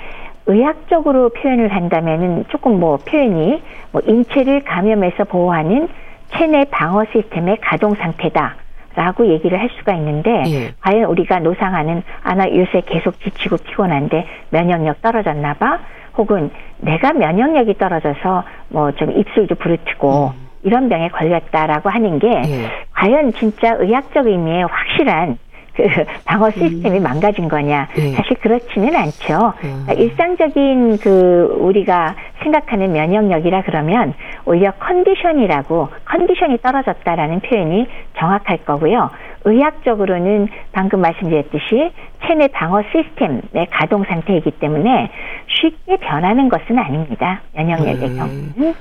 의학적으로 0.46 1.30
표현을 1.30 1.68
한다면은 1.74 2.44
조금 2.48 2.78
뭐 2.78 2.98
표현이 2.98 3.62
뭐 3.92 4.02
인체를 4.06 4.64
감염에서 4.64 5.24
보호하는 5.24 5.88
체내 6.32 6.64
방어 6.70 7.04
시스템의 7.12 7.58
가동 7.60 7.94
상태다. 7.94 8.56
라고 8.96 9.26
얘기를 9.26 9.58
할 9.58 9.70
수가 9.76 9.92
있는데 9.94 10.30
예. 10.46 10.72
과연 10.80 11.06
우리가 11.06 11.40
노상하는 11.40 12.04
아나 12.22 12.48
요새 12.48 12.80
계속 12.86 13.18
지치고 13.18 13.56
피곤한데 13.56 14.24
면역력 14.50 15.02
떨어졌나 15.02 15.54
봐 15.54 15.80
혹은 16.16 16.52
내가 16.78 17.12
면역력이 17.12 17.74
떨어져서 17.76 18.44
뭐 18.68 18.92
좀 18.92 19.10
입술도 19.10 19.56
부르트고 19.56 20.28
음. 20.28 20.46
이런 20.62 20.88
병에 20.88 21.08
걸렸다라고 21.08 21.90
하는 21.90 22.20
게 22.20 22.28
예. 22.28 22.70
과연 22.92 23.32
진짜 23.32 23.74
의학적 23.80 24.28
의미의 24.28 24.62
확실한 24.66 25.38
그 25.74 25.82
방어 26.24 26.50
시스템이 26.50 26.98
음. 26.98 27.02
망가진 27.02 27.48
거냐? 27.48 27.88
네. 27.94 28.12
사실 28.12 28.36
그렇지는 28.36 28.94
않죠. 28.94 29.52
음. 29.64 29.86
일상적인 29.96 30.98
그 30.98 31.56
우리가 31.60 32.14
생각하는 32.42 32.92
면역력이라 32.92 33.62
그러면 33.62 34.14
오히려 34.44 34.72
컨디션이라고 34.72 35.88
컨디션이 36.04 36.58
떨어졌다라는 36.58 37.40
표현이 37.40 37.86
정확할 38.18 38.58
거고요. 38.58 39.10
의학적으로는 39.44 40.48
방금 40.72 41.00
말씀드렸듯이 41.00 41.92
체내 42.26 42.48
방어 42.48 42.82
시스템의 42.82 43.66
가동 43.70 44.04
상태이기 44.04 44.52
때문에 44.52 45.10
쉽게 45.48 45.96
변하는 45.98 46.48
것은 46.48 46.78
아닙니다. 46.78 47.42
면역력의 47.54 48.08
음. 48.08 48.16
경우는. 48.16 48.74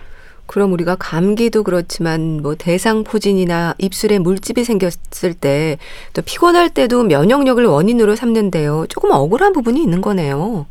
그럼 0.53 0.71
우리가 0.73 0.95
감기도 0.99 1.63
그렇지만 1.63 2.39
뭐 2.43 2.53
대상포진이나 2.53 3.73
입술에 3.79 4.19
물집이 4.19 4.63
생겼을 4.63 5.33
때 5.33 5.77
또 6.13 6.21
피곤할 6.21 6.69
때도 6.69 7.03
면역력을 7.03 7.63
원인으로 7.65 8.15
삼는데요. 8.15 8.85
조금 8.87 9.09
억울한 9.11 9.53
부분이 9.53 9.81
있는 9.81 10.01
거네요. 10.01 10.65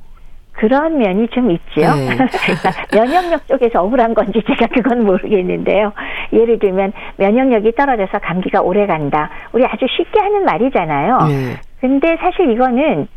그런 0.52 0.98
면이 0.98 1.28
좀 1.28 1.50
있죠. 1.50 1.80
네. 1.80 2.10
면역력 2.94 3.48
쪽에서 3.48 3.82
억울한 3.82 4.14
건지 4.14 4.40
제가 4.46 4.66
그건 4.72 5.04
모르겠는데요. 5.04 5.92
예를 6.32 6.58
들면 6.58 6.92
면역력이 7.16 7.72
떨어져서 7.72 8.18
감기가 8.20 8.60
오래 8.60 8.86
간다. 8.86 9.30
우리 9.52 9.64
아주 9.64 9.86
쉽게 9.96 10.20
하는 10.20 10.44
말이잖아요. 10.44 11.18
네. 11.28 11.56
근데 11.80 12.16
사실 12.20 12.52
이거는 12.52 13.08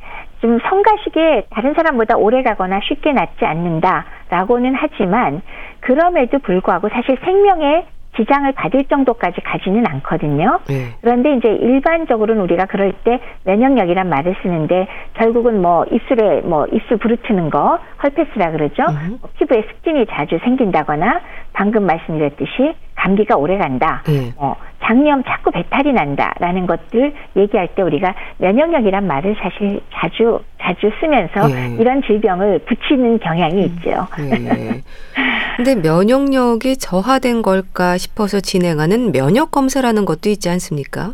좀 0.45 0.59
성가시게 0.59 1.47
다른 1.49 1.73
사람보다 1.73 2.17
오래 2.17 2.43
가거나 2.43 2.79
쉽게 2.83 3.13
낫지 3.13 3.43
않는다라고는 3.45 4.75
하지만 4.75 5.41
그럼에도 5.79 6.37
불구하고 6.37 6.87
사실 6.89 7.17
생명의 7.25 7.87
지장을 8.15 8.49
받을 8.53 8.85
정도까지 8.85 9.41
가지는 9.41 9.85
않거든요. 9.87 10.59
네. 10.67 10.93
그런데 11.01 11.35
이제 11.35 11.49
일반적으로는 11.49 12.43
우리가 12.43 12.65
그럴 12.65 12.93
때 13.03 13.19
면역력이란 13.43 14.07
말을 14.07 14.35
쓰는데 14.43 14.87
결국은 15.15 15.61
뭐 15.63 15.83
입술에 15.91 16.41
뭐 16.41 16.67
입술 16.67 16.97
부르트는 16.97 17.49
거 17.49 17.79
헐페스라 18.03 18.51
그러죠. 18.51 18.83
음. 18.83 19.17
피부에 19.37 19.63
습진이 19.63 20.05
자주 20.11 20.37
생긴다거나 20.43 21.21
방금 21.55 21.85
말씀드렸듯이 21.85 22.75
감기가 22.95 23.37
오래 23.37 23.57
간다. 23.57 24.03
네. 24.05 24.33
뭐 24.35 24.55
장염 24.83 25.23
자꾸 25.23 25.51
배탈이 25.51 25.93
난다라는 25.93 26.67
것들 26.67 27.13
얘기할 27.35 27.69
때 27.75 27.81
우리가 27.81 28.13
면역력이란 28.37 29.07
말을 29.07 29.35
사실 29.41 29.81
자주 29.93 30.39
자주 30.61 30.91
쓰면서 30.99 31.47
네. 31.47 31.77
이런 31.79 32.01
질병을 32.03 32.59
붙이는 32.59 33.19
경향이 33.19 33.55
음. 33.55 33.59
있죠. 33.61 34.07
네. 34.19 34.81
근데 35.57 35.75
면역력이 35.75 36.77
저하된 36.77 37.41
걸까 37.41 37.97
싶어서 37.97 38.41
진행하는 38.41 39.11
면역 39.11 39.51
검사라는 39.51 40.05
것도 40.05 40.29
있지 40.29 40.49
않습니까? 40.49 41.13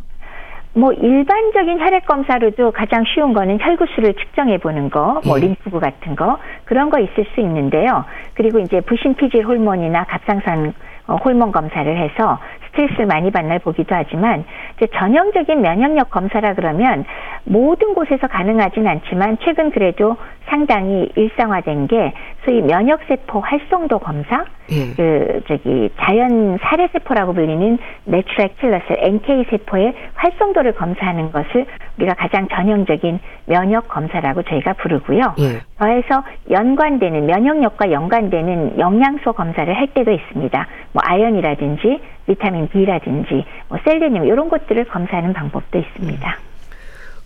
뭐 0.73 0.93
일반적인 0.93 1.79
혈액 1.79 2.05
검사로도 2.05 2.71
가장 2.71 3.03
쉬운 3.05 3.33
거는 3.33 3.59
혈구수를 3.59 4.13
측정해 4.13 4.57
보는 4.57 4.89
거, 4.89 5.21
뭐 5.25 5.37
예. 5.37 5.41
림프구 5.41 5.79
같은 5.79 6.15
거 6.15 6.39
그런 6.65 6.89
거 6.89 6.99
있을 6.99 7.25
수 7.33 7.41
있는데요. 7.41 8.05
그리고 8.35 8.59
이제 8.59 8.79
부신 8.81 9.15
피질 9.15 9.45
호르몬이나 9.45 10.05
갑상선 10.05 10.73
어, 11.07 11.15
호르몬 11.15 11.51
검사를 11.51 11.97
해서 11.97 12.39
스트레스를 12.67 13.05
많이 13.05 13.31
받는 13.31 13.49
날 13.49 13.59
보기도 13.59 13.95
하지만 13.95 14.45
전형적인 14.87 15.61
면역력 15.61 16.09
검사라 16.09 16.53
그러면 16.53 17.05
모든 17.43 17.93
곳에서 17.93 18.27
가능하진 18.27 18.87
않지만 18.87 19.37
최근 19.43 19.71
그래도 19.71 20.17
상당히 20.47 21.09
일상화된 21.15 21.87
게 21.87 22.13
소위 22.43 22.61
면역세포 22.61 23.39
활성도 23.39 23.99
검사, 23.99 24.45
예. 24.71 24.93
그 24.95 25.41
저기 25.47 25.89
자연 26.01 26.57
살해세포라고 26.61 27.33
불리는 27.33 27.77
natural 28.05 28.49
killer 28.59 28.82
cell 28.82 28.97
NK 28.99 29.45
세포의 29.49 29.93
활성도를 30.15 30.73
검사하는 30.73 31.31
것을 31.31 31.65
우리가 31.97 32.15
가장 32.15 32.47
전형적인 32.49 33.19
면역 33.45 33.87
검사라고 33.87 34.43
저희가 34.43 34.73
부르고요. 34.73 35.21
예. 35.39 35.61
더해서 35.77 36.23
연관되는 36.49 37.25
면역력과 37.25 37.91
연관되는 37.91 38.79
영양소 38.79 39.33
검사를 39.33 39.71
할 39.73 39.87
때도 39.87 40.11
있습니다. 40.11 40.67
뭐 40.93 41.01
아연이라든지 41.05 41.99
비타민 42.27 42.67
B라든지 42.69 43.45
뭐 43.67 43.77
셀레늄 43.83 44.25
이런 44.25 44.49
것들 44.49 44.70
을 44.77 44.85
검사하는 44.85 45.33
방법도 45.33 45.77
있습니다. 45.79 46.37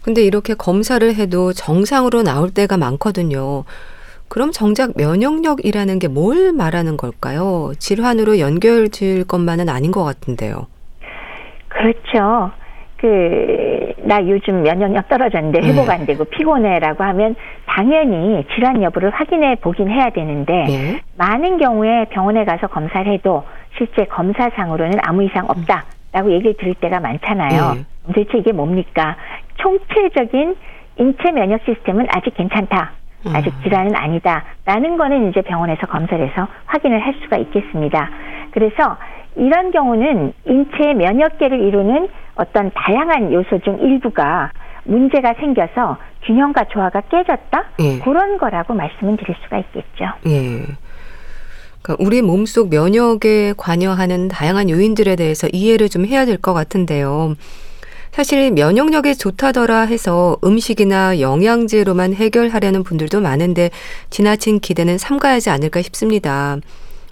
근데 0.02 0.22
이렇게 0.22 0.54
검사를 0.54 1.16
해도 1.16 1.52
정상으로 1.54 2.24
나올 2.24 2.52
때가 2.52 2.78
많거든요. 2.78 3.64
그럼 4.28 4.52
정작 4.52 4.92
면역력이라는 4.98 6.00
게 6.00 6.08
뭘 6.08 6.52
말하는 6.54 6.98
걸까요? 6.98 7.72
질환으로 7.78 8.40
연결질 8.40 9.26
것만은 9.28 9.70
아닌 9.70 9.92
것 9.92 10.04
같은데요. 10.04 10.68
그렇죠. 11.68 12.52
그, 12.98 13.94
나 14.04 14.26
요즘 14.28 14.64
면역력 14.64 15.10
떨어졌는데 15.10 15.60
네. 15.60 15.68
회복 15.68 15.90
안 15.90 16.06
되고 16.06 16.24
피곤해라고 16.24 17.04
하면 17.04 17.36
당연히 17.68 18.46
질환 18.56 18.82
여부를 18.82 19.10
확인해 19.12 19.56
보긴 19.56 19.90
해야 19.90 20.10
되는데 20.10 20.54
네. 20.68 21.02
많은 21.18 21.58
경우에 21.58 22.06
병원에 22.06 22.46
가서 22.46 22.68
검사를 22.68 23.12
해도 23.12 23.44
실제 23.78 24.06
검사상으로는 24.06 25.00
아무 25.04 25.24
이상 25.24 25.46
없다 25.50 25.84
라고 26.16 26.32
얘기를 26.32 26.54
들을 26.54 26.74
때가 26.76 27.02
많잖아요. 27.02 27.74
네. 27.74 27.86
도대체 28.08 28.38
이게 28.38 28.54
뭡니까? 28.54 29.18
총체적인 29.58 30.56
인체 30.98 31.32
면역 31.32 31.60
시스템은 31.66 32.08
아직 32.10 32.34
괜찮다. 32.36 32.94
아직 33.34 33.54
음. 33.54 33.62
질환은 33.64 33.96
아니다 33.98 34.46
라는 34.66 34.96
거는 34.96 35.30
이제 35.30 35.42
병원에서 35.42 35.88
검사를 35.88 36.26
해서 36.26 36.48
확인을 36.68 37.06
할 37.06 37.16
수가 37.22 37.36
있겠습니다. 37.38 38.10
그래서 38.52 38.98
이런 39.36 39.72
경우는 39.72 40.32
인체 40.46 40.94
면역계를 40.94 41.60
이루는 41.60 42.08
어떤 42.36 42.72
다양한 42.74 43.34
요소 43.34 43.60
중 43.60 43.80
일부가 43.82 44.52
문제가 44.86 45.34
생겨서 45.34 45.98
균형과 46.24 46.66
조화가 46.66 47.02
깨졌다 47.10 47.64
예. 47.82 48.00
그런 48.00 48.38
거라고 48.38 48.74
말씀을 48.74 49.18
드릴 49.18 49.36
수가 49.44 49.58
있겠죠. 49.58 50.06
예. 50.28 50.62
그러니까 51.86 51.96
우리 52.00 52.24
몸속 52.24 52.70
면역에 52.70 53.54
관여하는 53.58 54.28
다양한 54.28 54.72
요인들에 54.72 55.16
대해서 55.16 55.48
이해를 55.54 55.88
좀 55.88 56.06
해야 56.06 56.26
될 56.26 56.38
것 56.38 56.54
같은데요. 56.54 57.36
사실 58.12 58.52
면역력이 58.52 59.16
좋다더라 59.16 59.82
해서 59.82 60.38
음식이나 60.44 61.20
영양제로만 61.20 62.14
해결하려는 62.14 62.84
분들도 62.84 63.22
많은데 63.22 63.70
지나친 64.10 64.60
기대는 64.60 64.98
삼가하지 64.98 65.50
않을까 65.52 65.82
싶습니다. 65.84 66.58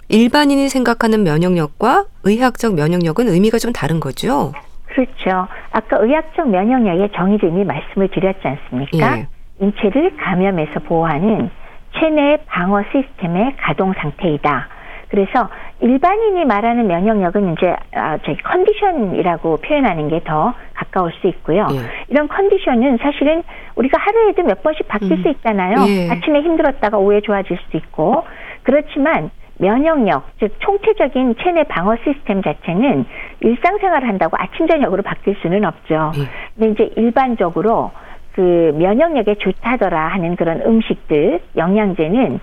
일반인이 0.08 0.68
생각하는 0.68 1.22
면역력과 1.22 2.06
의학적 2.24 2.74
면역력은 2.74 3.28
의미가 3.28 3.58
좀 3.58 3.72
다른 3.72 4.00
거죠? 4.00 4.52
그렇죠. 4.86 5.46
아까 5.72 5.98
의학적 6.00 6.48
면역력의 6.48 7.10
정의를 7.14 7.48
이미 7.50 7.64
말씀을 7.64 8.08
드렸지 8.08 8.40
않습니까? 8.42 9.18
예. 9.18 9.28
인체를 9.60 10.16
감염에서 10.16 10.80
보호하는 10.80 11.50
체내 11.98 12.38
방어 12.46 12.82
시스템의 12.92 13.56
가동 13.56 13.92
상태이다. 13.94 14.68
그래서 15.08 15.48
일반인이 15.80 16.44
말하는 16.44 16.88
면역력은 16.88 17.52
이제 17.52 17.76
아, 17.94 18.18
저희 18.24 18.36
컨디션이라고 18.38 19.58
표현하는 19.58 20.08
게 20.08 20.20
더 20.24 20.54
가까울 20.74 21.12
수 21.20 21.26
있고요. 21.28 21.66
예. 21.70 21.76
이런 22.08 22.26
컨디션은 22.28 22.98
사실은 22.98 23.42
우리가 23.76 23.98
하루에도 24.00 24.42
몇 24.42 24.62
번씩 24.62 24.88
바뀔 24.88 25.12
음. 25.12 25.22
수 25.22 25.28
있잖아요. 25.28 25.76
예. 25.86 26.10
아침에 26.10 26.40
힘들었다가 26.40 26.98
오후에 26.98 27.20
좋아질 27.20 27.56
수도 27.64 27.78
있고 27.78 28.24
그렇지만 28.62 29.30
면역력, 29.58 30.24
즉 30.40 30.52
총체적인 30.58 31.36
체내 31.40 31.62
방어 31.64 31.96
시스템 32.02 32.42
자체는 32.42 33.04
일상생활을 33.40 34.08
한다고 34.08 34.36
아침 34.40 34.66
저녁으로 34.66 35.02
바뀔 35.02 35.36
수는 35.42 35.64
없죠. 35.64 36.10
예. 36.16 36.22
근데 36.58 36.84
이제 36.84 36.92
일반적으로 37.00 37.92
그 38.34 38.72
면역력에 38.76 39.36
좋다더라 39.36 40.08
하는 40.08 40.36
그런 40.36 40.60
음식들, 40.62 41.40
영양제는 41.56 42.40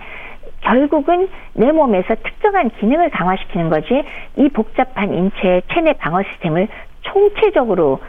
결국은 0.62 1.28
내 1.54 1.70
몸에서 1.70 2.14
특정한 2.14 2.70
기능을 2.70 3.10
강화시키는 3.10 3.68
거지 3.68 4.02
이 4.36 4.48
복잡한 4.48 5.12
인체의 5.12 5.62
체내 5.72 5.92
방어 5.94 6.22
시스템을 6.22 6.68
총체적으로 7.02 8.00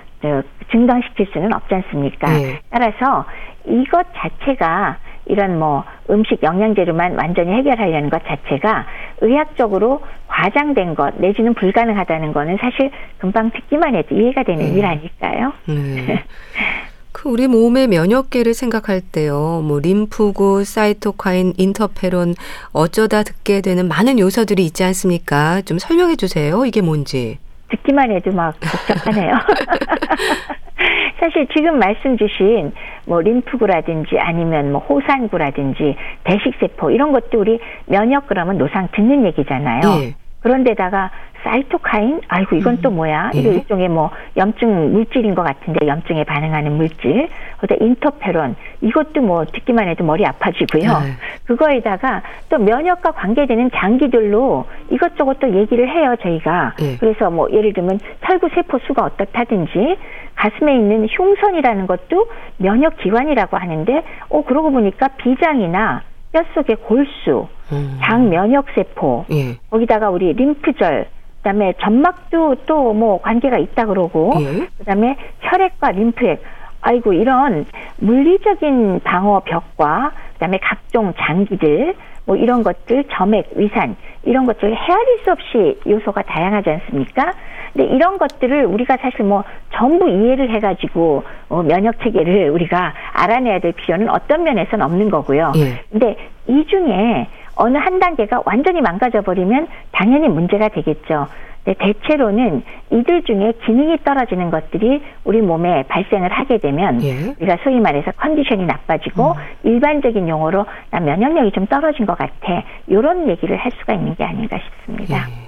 증강시킬 0.71 1.27
수는 1.33 1.53
없지 1.53 1.75
않습니까? 1.75 2.31
네. 2.31 2.59
따라서 2.69 3.25
이것 3.65 4.05
자체가 4.15 4.97
이런 5.25 5.57
뭐 5.57 5.83
음식 6.09 6.41
영양제로만 6.43 7.15
완전히 7.15 7.53
해결하려는 7.53 8.09
것 8.09 8.21
자체가 8.25 8.85
의학적으로 9.21 10.01
과장된 10.27 10.95
것 10.95 11.15
내지는 11.17 11.53
불가능하다는 11.53 12.33
거는 12.33 12.57
사실 12.61 12.91
금방 13.17 13.51
듣기만 13.51 13.95
해도 13.95 14.15
이해가 14.15 14.43
되는 14.43 14.63
네. 14.63 14.79
일 14.79 14.85
아닐까요? 14.85 15.53
네. 15.67 16.23
그 17.13 17.29
우리 17.29 17.47
몸의 17.47 17.87
면역계를 17.87 18.53
생각할 18.53 18.99
때요. 18.99 19.61
뭐 19.63 19.79
림프구, 19.79 20.65
사이토카인, 20.65 21.53
인터페론 21.57 22.33
어쩌다 22.73 23.23
듣게 23.23 23.61
되는 23.61 23.87
많은 23.87 24.19
요소들이 24.19 24.65
있지 24.65 24.83
않습니까? 24.83 25.61
좀 25.61 25.77
설명해 25.77 26.17
주세요. 26.17 26.65
이게 26.65 26.81
뭔지. 26.81 27.37
듣기만 27.69 28.11
해도 28.11 28.31
막 28.31 28.55
복잡하네요. 28.59 29.33
사실 31.19 31.47
지금 31.55 31.79
말씀 31.79 32.17
주신 32.17 32.73
뭐 33.05 33.21
림프구라든지 33.21 34.17
아니면 34.19 34.73
뭐 34.73 34.81
호산구라든지 34.81 35.95
대식세포 36.25 36.91
이런 36.91 37.13
것도 37.13 37.39
우리 37.39 37.59
면역 37.85 38.27
그러면 38.27 38.57
노상 38.57 38.89
듣는 38.93 39.25
얘기잖아요. 39.27 39.81
예. 40.01 40.15
그런데다가 40.43 41.09
사이토카인, 41.43 42.21
아이고 42.29 42.55
이건 42.55 42.75
음. 42.75 42.81
또 42.81 42.89
뭐야? 42.89 43.31
이거 43.33 43.49
예? 43.49 43.55
일종의 43.55 43.89
뭐 43.89 44.11
염증 44.37 44.93
물질인 44.93 45.35
것 45.35 45.43
같은데 45.43 45.87
염증에 45.87 46.23
반응하는 46.23 46.71
물질. 46.73 47.27
그다음 47.57 47.81
인터페론, 47.81 48.55
이것도 48.81 49.21
뭐 49.21 49.45
듣기만 49.45 49.89
해도 49.89 50.05
머리 50.05 50.25
아파지고요. 50.25 50.83
네. 50.83 51.11
그거에다가 51.45 52.21
또 52.49 52.57
면역과 52.59 53.11
관계되는 53.11 53.71
장기들로 53.73 54.65
이것저것 54.89 55.39
또 55.39 55.53
얘기를 55.53 55.89
해요 55.89 56.15
저희가. 56.21 56.75
네. 56.77 56.97
그래서 56.99 57.29
뭐 57.29 57.49
예를 57.51 57.73
들면 57.73 57.99
혈구 58.21 58.49
세포 58.55 58.79
수가 58.79 59.03
어떻다든지 59.03 59.97
가슴에 60.35 60.75
있는 60.75 61.07
흉선이라는 61.09 61.87
것도 61.87 62.27
면역 62.57 62.97
기관이라고 62.97 63.57
하는데, 63.57 64.03
어 64.29 64.43
그러고 64.45 64.71
보니까 64.71 65.09
비장이나 65.17 66.03
뼛속의 66.33 66.77
골수, 66.87 67.47
음. 67.71 67.99
장 68.03 68.29
면역 68.29 68.65
세포, 68.75 69.25
예. 69.31 69.57
거기다가 69.69 70.09
우리 70.09 70.33
림프절, 70.33 71.07
그다음에 71.37 71.73
점막도 71.81 72.55
또 72.65 72.93
뭐 72.93 73.21
관계가 73.21 73.57
있다 73.57 73.85
그러고, 73.85 74.33
예. 74.39 74.67
그다음에 74.79 75.15
혈액과 75.41 75.91
림프액, 75.91 76.43
아이고 76.81 77.13
이런 77.13 77.65
물리적인 77.97 79.01
방어벽과 79.03 80.11
그다음에 80.33 80.57
각종 80.61 81.13
장기들 81.17 81.95
뭐 82.25 82.35
이런 82.35 82.63
것들 82.63 83.05
점액 83.11 83.51
위산 83.55 83.95
이런 84.23 84.45
것들 84.45 84.75
헤아릴 84.75 85.19
수 85.23 85.31
없이 85.31 85.79
요소가 85.87 86.23
다양하지 86.23 86.69
않습니까? 86.69 87.31
근데 87.73 87.93
이런 87.93 88.17
것들을 88.17 88.65
우리가 88.65 88.97
사실 88.97 89.25
뭐 89.25 89.43
전부 89.73 90.07
이해를 90.07 90.49
해가지고 90.51 91.23
어, 91.49 91.63
면역 91.63 91.99
체계를 92.01 92.49
우리가 92.53 92.93
알아내야 93.13 93.59
될 93.59 93.73
필요는 93.73 94.09
어떤 94.09 94.43
면에서는 94.43 94.85
없는 94.85 95.09
거고요. 95.09 95.51
예. 95.55 95.81
근데 95.91 96.15
이 96.47 96.65
중에 96.67 97.27
어느 97.55 97.77
한 97.77 97.99
단계가 97.99 98.41
완전히 98.45 98.81
망가져 98.81 99.21
버리면 99.21 99.67
당연히 99.91 100.27
문제가 100.27 100.69
되겠죠. 100.69 101.27
네, 101.65 101.75
대체로는 101.79 102.61
이들 102.91 103.23
중에 103.23 103.53
기능이 103.65 103.97
떨어지는 104.03 104.51
것들이 104.51 105.01
우리 105.23 105.41
몸에 105.41 105.83
발생을 105.83 106.29
하게 106.29 106.57
되면 106.57 107.01
예. 107.03 107.33
우리가 107.39 107.57
소위 107.63 107.79
말해서 107.79 108.11
컨디션이 108.17 108.65
나빠지고 108.65 109.31
음. 109.31 109.37
일반적인 109.63 110.27
용어로 110.27 110.65
나 110.89 110.99
면역력이 110.99 111.51
좀 111.51 111.65
떨어진 111.67 112.05
것 112.05 112.17
같아 112.17 112.63
이런 112.87 113.29
얘기를 113.29 113.55
할 113.55 113.71
수가 113.79 113.93
있는 113.93 114.13
게 114.15 114.25
아닌가 114.25 114.57
싶습니다. 114.57 115.25
예. 115.29 115.42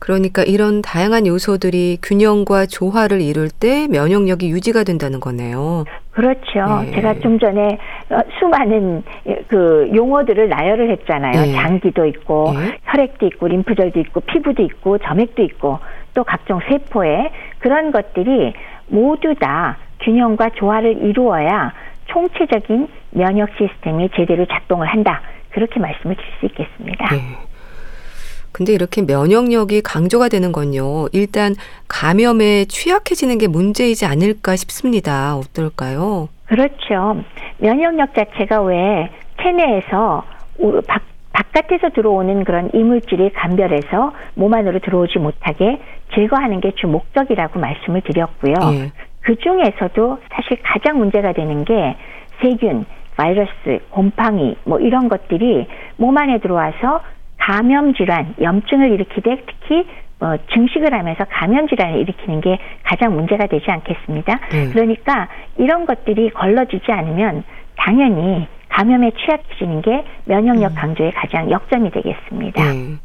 그러니까 0.00 0.42
이런 0.42 0.82
다양한 0.82 1.26
요소들이 1.26 1.98
균형과 2.02 2.66
조화를 2.66 3.20
이룰 3.20 3.48
때 3.50 3.86
면역력이 3.88 4.50
유지가 4.50 4.82
된다는 4.82 5.20
거네요. 5.20 5.84
그렇죠. 6.10 6.82
네. 6.84 6.92
제가 6.92 7.14
좀 7.20 7.38
전에 7.38 7.78
어, 8.08 8.18
수많은 8.38 9.04
그 9.46 9.90
용어들을 9.94 10.48
나열을 10.48 10.90
했잖아요. 10.90 11.32
네. 11.32 11.52
장기도 11.52 12.06
있고 12.06 12.52
네. 12.54 12.78
혈액도 12.84 13.26
있고 13.26 13.46
림프절도 13.46 14.00
있고 14.00 14.20
피부도 14.20 14.62
있고 14.62 14.98
점액도 14.98 15.42
있고 15.42 15.78
또 16.14 16.24
각종 16.24 16.60
세포에 16.68 17.30
그런 17.58 17.92
것들이 17.92 18.54
모두 18.88 19.34
다 19.34 19.76
균형과 20.00 20.50
조화를 20.56 21.02
이루어야 21.02 21.72
총체적인 22.06 22.88
면역 23.10 23.50
시스템이 23.58 24.10
제대로 24.16 24.46
작동을 24.46 24.86
한다. 24.88 25.20
그렇게 25.50 25.78
말씀을 25.78 26.16
드릴 26.16 26.28
수 26.40 26.46
있겠습니다. 26.46 27.06
네. 28.50 28.52
근데 28.52 28.72
이렇게 28.72 29.02
면역력이 29.02 29.82
강조가 29.82 30.28
되는 30.28 30.52
건요. 30.52 31.06
일단 31.12 31.54
감염에 31.88 32.66
취약해지는 32.66 33.38
게 33.38 33.46
문제이지 33.46 34.06
않을까 34.06 34.56
싶습니다. 34.56 35.36
어떨까요? 35.36 36.28
그렇죠. 36.46 37.22
면역력 37.58 38.14
자체가 38.14 38.62
왜 38.62 39.10
체내에서 39.40 40.24
바, 40.86 41.00
바깥에서 41.32 41.90
들어오는 41.90 42.44
그런 42.44 42.70
이물질이 42.74 43.32
감별해서 43.32 44.12
몸 44.34 44.52
안으로 44.54 44.80
들어오지 44.80 45.18
못하게 45.18 45.80
제거하는 46.14 46.60
게 46.60 46.72
주 46.76 46.86
목적이라고 46.88 47.60
말씀을 47.60 48.00
드렸고요. 48.02 48.54
예. 48.74 48.92
그 49.20 49.36
중에서도 49.36 50.18
사실 50.32 50.58
가장 50.62 50.98
문제가 50.98 51.32
되는 51.32 51.64
게 51.64 51.96
세균, 52.42 52.84
바이러스, 53.16 53.80
곰팡이 53.90 54.56
뭐 54.64 54.80
이런 54.80 55.08
것들이 55.08 55.66
몸 55.96 56.16
안에 56.16 56.38
들어와서 56.40 57.00
감염 57.40 57.94
질환, 57.94 58.34
염증을 58.40 58.92
일으키되 58.92 59.44
특히 59.46 59.86
어, 60.20 60.36
증식을 60.52 60.92
하면서 60.92 61.24
감염 61.30 61.66
질환을 61.66 61.98
일으키는 62.00 62.42
게 62.42 62.58
가장 62.84 63.14
문제가 63.14 63.46
되지 63.46 63.64
않겠습니다. 63.70 64.38
네. 64.52 64.68
그러니까 64.70 65.28
이런 65.56 65.86
것들이 65.86 66.30
걸러지지 66.30 66.92
않으면 66.92 67.42
당연히 67.76 68.46
감염에 68.68 69.12
취약해지는 69.12 69.80
게 69.82 70.04
면역력 70.26 70.72
음. 70.72 70.76
강조의 70.76 71.12
가장 71.12 71.50
역점이 71.50 71.90
되겠습니다. 71.90 72.72
네. 72.72 72.96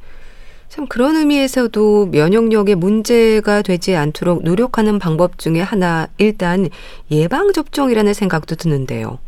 참 0.68 0.88
그런 0.88 1.16
의미에서도 1.16 2.08
면역력에 2.08 2.76
문제가 2.76 3.62
되지 3.62 3.96
않도록 3.96 4.44
노력하는 4.44 5.00
방법 5.00 5.38
중에 5.38 5.62
하나 5.62 6.08
일단 6.18 6.68
예방 7.10 7.54
접종이라는 7.54 8.14
생각도 8.14 8.56
드는데요. 8.56 9.20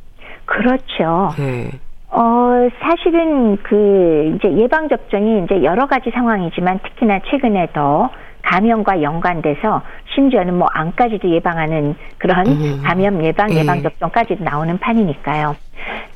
그렇죠. 0.46 1.30
네. 1.38 1.72
어, 2.10 2.70
사실은 2.80 3.58
그 3.58 4.34
이제 4.36 4.52
예방 4.58 4.88
접종이 4.88 5.44
이제 5.44 5.64
여러 5.64 5.88
가지 5.88 6.10
상황이지만 6.12 6.80
특히나 6.80 7.20
최근에 7.30 7.68
더 7.74 8.10
감염과 8.44 9.02
연관돼서 9.02 9.82
심지어는 10.16 10.58
뭐 10.58 10.68
암까지도 10.72 11.30
예방하는 11.30 11.96
그런 12.18 12.48
음. 12.48 12.82
감염 12.84 13.24
예방 13.24 13.52
예. 13.52 13.58
예방 13.58 13.82
접종까지도 13.82 14.44
나오는 14.44 14.78
판이니까요. 14.78 15.56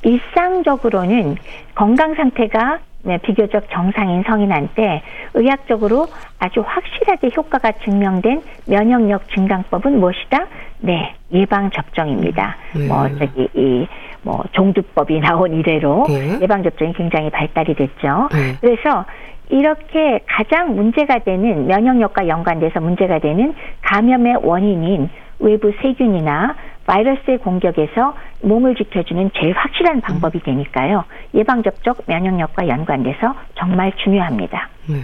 일상적으로는 0.04 1.36
건강 1.76 2.16
상태가 2.16 2.80
네, 3.04 3.18
비교적 3.18 3.66
정상인 3.72 4.24
성인한테 4.24 5.02
의학적으로 5.34 6.08
아주 6.40 6.64
확실하게 6.66 7.32
효과가 7.36 7.72
증명된 7.84 8.42
면역력 8.68 9.28
증강법은 9.34 10.00
무엇이다? 10.00 10.46
네, 10.82 11.16
예방 11.34 11.72
접종입니다. 11.72 12.58
네. 12.76 12.88
뭐 12.88 13.10
저기 13.18 13.50
이 13.56 13.88
뭐 14.24 14.44
종두법이 14.52 15.20
나온 15.20 15.54
이래로 15.54 16.06
네. 16.08 16.40
예방 16.42 16.64
접종이 16.64 16.94
굉장히 16.94 17.30
발달이 17.30 17.76
됐죠. 17.76 18.30
네. 18.32 18.58
그래서 18.62 19.06
이렇게 19.50 20.22
가장 20.28 20.76
문제가 20.76 21.20
되는 21.20 21.68
면역력과 21.68 22.28
연관돼서 22.28 22.80
문제가 22.80 23.20
되는 23.20 23.54
감염의 23.82 24.38
원인인 24.44 25.10
외부 25.40 25.72
세균이나 25.82 26.56
바이러스의 26.86 27.40
공격에서 27.40 28.16
몸을 28.42 28.76
지켜주는 28.76 29.32
제일 29.40 29.54
확실한 29.54 30.02
방법이 30.02 30.42
되니까요. 30.44 31.04
예방접종 31.34 31.96
면역력과 32.06 32.68
연관돼서 32.68 33.36
정말 33.58 33.92
중요합니다. 34.04 34.70
네. 34.88 34.96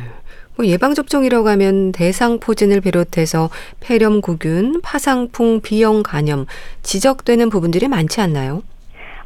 뭐 0.55 0.65
예방접종이라고 0.65 1.49
하면 1.49 1.91
대상포진을 1.91 2.81
비롯해서 2.81 3.49
폐렴구균, 3.79 4.81
파상풍, 4.81 5.61
비형 5.61 6.01
간염 6.03 6.45
지적되는 6.81 7.49
부분들이 7.49 7.87
많지 7.87 8.21
않나요? 8.21 8.63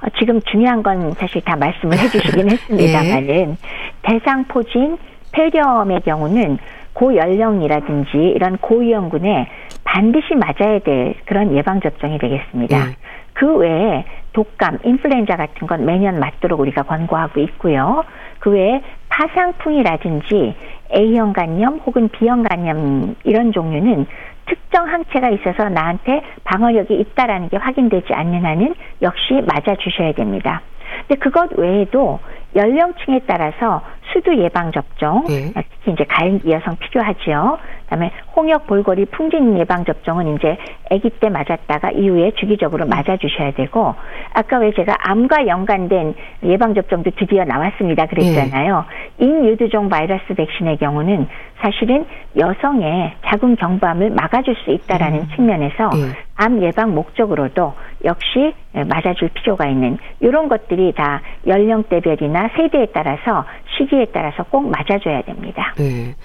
어, 0.02 0.08
지금 0.20 0.42
중요한 0.42 0.84
건 0.84 1.14
사실 1.14 1.42
다 1.42 1.56
말씀을 1.56 1.98
해주시긴 1.98 2.50
했습니다만은 2.52 3.30
예. 3.30 3.56
대상포진, 4.02 4.98
폐렴의 5.32 6.02
경우는 6.02 6.58
고연령이라든지 6.94 8.18
이런 8.18 8.58
고위험군에 8.58 9.48
반드시 9.84 10.36
맞아야 10.36 10.80
될 10.80 11.16
그런 11.26 11.56
예방접종이 11.56 12.18
되겠습니다. 12.18 12.86
네. 12.86 12.96
그 13.34 13.56
외에 13.56 14.06
독감, 14.34 14.80
인플루엔자 14.84 15.36
같은 15.36 15.68
건 15.68 15.86
매년 15.86 16.20
맞도록 16.20 16.60
우리가 16.60 16.84
권고하고 16.84 17.40
있고요. 17.42 18.04
그 18.40 18.52
외에 18.52 18.82
파상풍이라든지 19.10 20.56
A형 20.96 21.34
간염 21.34 21.82
혹은 21.86 22.10
B형 22.10 22.44
간염 22.44 23.16
이런 23.24 23.52
종류는 23.52 24.06
특정 24.52 24.86
항체가 24.86 25.30
있어서 25.30 25.70
나한테 25.70 26.22
방어력이 26.44 26.94
있다라는 26.94 27.48
게 27.48 27.56
확인되지 27.56 28.14
않는 28.14 28.44
한은 28.44 28.76
역시 29.02 29.42
맞아 29.48 29.76
주셔야 29.76 30.12
됩니다. 30.12 30.62
근데 31.08 31.16
그것 31.20 31.54
외에도 31.58 32.20
연령층에 32.56 33.22
따라서 33.28 33.82
수두 34.12 34.36
예방 34.38 34.72
접종, 34.72 35.24
네. 35.26 35.54
특히 35.54 35.94
이제 35.94 36.04
가임기 36.04 36.52
여성 36.52 36.76
필요하죠. 36.78 37.58
그다음에 37.84 38.12
홍역 38.36 38.68
볼거리 38.68 39.06
풍진 39.06 39.58
예방 39.58 39.84
접종은 39.86 40.36
이제 40.36 40.58
아기 40.90 41.10
때 41.10 41.30
맞았다가 41.30 41.92
이후에 41.92 42.32
주기적으로 42.32 42.88
맞아 42.88 43.18
주셔야 43.18 43.52
되고 43.52 43.96
아까 44.34 44.60
왜 44.60 44.72
제가 44.74 44.96
암과 45.00 45.48
연관된 45.48 46.16
예방 46.44 46.74
접종도 46.74 47.12
드디어 47.18 47.44
나왔습니다 47.44 48.06
그랬잖아요. 48.08 48.86
네. 49.18 49.26
인유두종 49.26 49.90
바이러스 49.90 50.34
백신의 50.34 50.78
경우는 50.78 51.28
사실은 51.62 52.06
여성의 52.38 53.14
자궁 53.26 53.56
경부암을 53.56 54.12
막아줄 54.12 54.56
수 54.64 54.72
있다라는 54.72 55.20
음. 55.20 55.28
측면에서 55.36 55.90
네. 55.90 56.18
암 56.36 56.62
예방 56.64 56.96
목적으로도 56.96 57.74
역시 58.04 58.54
맞아줄 58.74 59.30
필요가 59.30 59.68
있는 59.68 59.98
이런 60.22 60.50
것들이 60.50 60.94
다 60.94 61.22
연령대별이나 61.46 62.40
세대에 62.56 62.88
따라서 62.93 63.45
시기에 63.77 64.08
따라서 64.13 64.43
꼭 64.43 64.69
맞아줘야 64.69 65.21
됩니다. 65.23 65.73
네. 65.77 66.15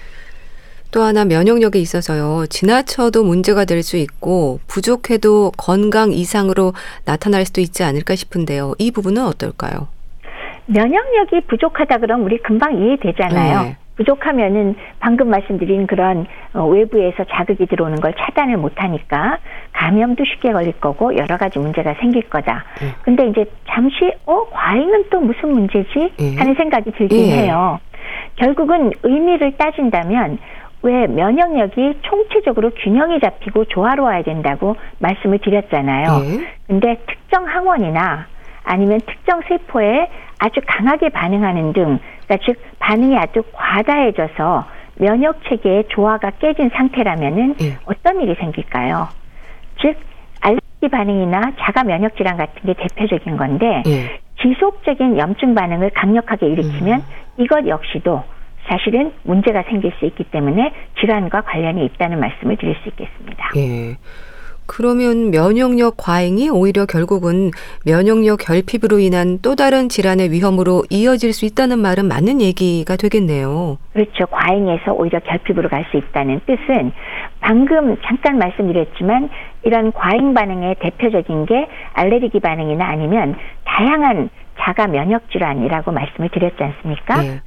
또 0.91 1.01
하나 1.01 1.25
면역력에 1.25 1.79
있어서요. 1.79 2.45
지나쳐도 2.47 3.23
문제가 3.23 3.65
될 3.65 3.83
수 3.83 3.97
있고 3.97 4.59
부족해도 4.67 5.51
건강 5.57 6.11
이상으로 6.13 6.73
나타날 7.05 7.45
수도 7.45 7.59
있지 7.61 7.83
않을까 7.83 8.15
싶은데요. 8.15 8.73
이 8.79 8.91
부분은 8.91 9.23
어떨까요? 9.25 9.87
면역력이 10.67 11.41
부족하다 11.47 11.97
그러면 11.99 12.25
우리 12.25 12.37
금방 12.39 12.75
이해되잖아요. 12.77 13.61
네. 13.63 13.77
부족하면은 13.97 14.75
방금 14.99 15.29
말씀드린 15.29 15.87
그런 15.87 16.25
어, 16.53 16.65
외부에서 16.65 17.23
자극이 17.25 17.65
들어오는 17.65 17.99
걸 17.99 18.13
차단을 18.13 18.57
못하니까 18.57 19.39
감염도 19.73 20.23
쉽게 20.23 20.51
걸릴 20.53 20.73
거고 20.79 21.15
여러 21.17 21.37
가지 21.37 21.59
문제가 21.59 21.95
생길 21.95 22.29
거다. 22.29 22.63
네. 22.79 22.87
근데 23.01 23.27
이제 23.27 23.45
잠시 23.67 24.11
어 24.25 24.47
과잉은 24.49 25.05
또 25.09 25.19
무슨 25.19 25.49
문제지 25.49 26.13
네. 26.17 26.35
하는 26.37 26.55
생각이 26.55 26.91
들긴 26.91 27.29
네. 27.29 27.43
해요. 27.43 27.79
결국은 28.35 28.91
의미를 29.03 29.57
따진다면 29.57 30.37
왜 30.83 31.07
면역력이 31.07 31.99
총체적으로 32.03 32.69
균형이 32.69 33.19
잡히고 33.19 33.65
조화로워야 33.65 34.21
된다고 34.23 34.75
말씀을 34.99 35.39
드렸잖아요. 35.39 36.19
네. 36.19 36.47
근데 36.67 36.97
특정 37.07 37.45
항원이나 37.47 38.27
아니면 38.67 38.99
특정 39.05 39.41
세포에 39.47 40.09
아주 40.39 40.59
강하게 40.67 41.09
반응하는 41.09 41.73
등, 41.73 41.99
그러니까 42.25 42.45
즉 42.45 42.61
반응이 42.79 43.17
아주 43.17 43.41
과다해져서 43.53 44.65
면역 44.95 45.43
체계의 45.47 45.85
조화가 45.89 46.31
깨진 46.39 46.69
상태라면은 46.69 47.55
네. 47.55 47.77
어떤 47.85 48.21
일이 48.21 48.35
생길까요? 48.35 49.07
즉 49.79 49.95
알레르기 50.41 50.89
반응이나 50.91 51.53
자가 51.59 51.83
면역 51.83 52.15
질환 52.17 52.37
같은 52.37 52.61
게 52.65 52.73
대표적인 52.73 53.37
건데 53.37 53.83
네. 53.85 54.19
지속적인 54.41 55.17
염증 55.17 55.55
반응을 55.55 55.91
강력하게 55.91 56.47
일으키면 56.47 56.99
음. 56.99 57.05
이것 57.37 57.67
역시도 57.67 58.23
사실은 58.67 59.13
문제가 59.23 59.63
생길 59.63 59.93
수 59.97 60.05
있기 60.05 60.25
때문에 60.25 60.73
질환과 60.99 61.41
관련이 61.41 61.85
있다는 61.85 62.19
말씀을 62.19 62.57
드릴 62.57 62.75
수 62.83 62.89
있겠습니다. 62.89 63.51
예. 63.55 63.95
그러면 64.67 65.31
면역력 65.31 65.95
과잉이 65.97 66.49
오히려 66.49 66.85
결국은 66.85 67.51
면역력 67.85 68.39
결핍으로 68.39 68.99
인한 68.99 69.39
또 69.41 69.55
다른 69.55 69.89
질환의 69.89 70.31
위험으로 70.31 70.83
이어질 70.89 71.33
수 71.33 71.45
있다는 71.45 71.79
말은 71.79 72.07
맞는 72.07 72.41
얘기가 72.41 72.95
되겠네요. 72.95 73.77
그렇죠. 73.93 74.25
과잉에서 74.27 74.93
오히려 74.93 75.19
결핍으로 75.19 75.69
갈 75.69 75.87
수 75.89 75.95
있다는 75.97 76.41
뜻은 76.45 76.91
방금 77.39 77.95
잠깐 78.03 78.37
말씀드렸지만 78.39 79.29
이런 79.63 79.91
과잉 79.93 80.33
반응의 80.33 80.75
대표적인 80.79 81.45
게 81.45 81.67
알레르기 81.93 82.39
반응이나 82.41 82.85
아니면 82.85 83.35
다양한 83.63 84.29
자가 84.59 84.87
면역 84.87 85.31
질환이라고 85.31 85.91
말씀을 85.91 86.29
드렸지 86.29 86.61
않습니까? 86.61 87.21
네. 87.21 87.39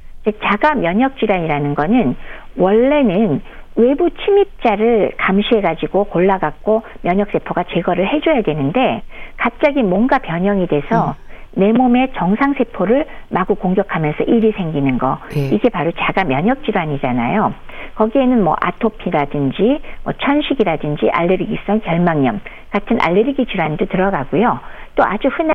자가 0.43 0.75
면역 0.75 1.17
질환이라는 1.19 1.75
거는 1.75 2.15
원래는 2.57 3.41
외부 3.75 4.09
침입자를 4.09 5.13
감시해가지고 5.17 6.05
골라갖고 6.05 6.83
면역세포가 7.01 7.65
제거를 7.73 8.07
해줘야 8.07 8.41
되는데 8.41 9.01
갑자기 9.37 9.81
뭔가 9.83 10.19
변형이 10.19 10.67
돼서 10.67 11.09
음. 11.09 11.31
내 11.53 11.73
몸의 11.73 12.13
정상세포를 12.15 13.05
마구 13.29 13.55
공격하면서 13.55 14.23
일이 14.23 14.51
생기는 14.53 14.97
거. 14.97 15.17
네. 15.31 15.49
이게 15.53 15.69
바로 15.69 15.91
자가 15.91 16.23
면역 16.23 16.63
질환이잖아요. 16.63 17.53
거기에는 17.95 18.43
뭐 18.43 18.55
아토피라든지 18.61 19.81
뭐 20.03 20.13
천식이라든지 20.13 21.09
알레르기성 21.11 21.81
결막염 21.81 22.39
같은 22.71 22.99
알레르기 23.01 23.45
질환도 23.47 23.85
들어가고요. 23.85 24.59
또 24.95 25.03
아주 25.03 25.27
흔한 25.27 25.53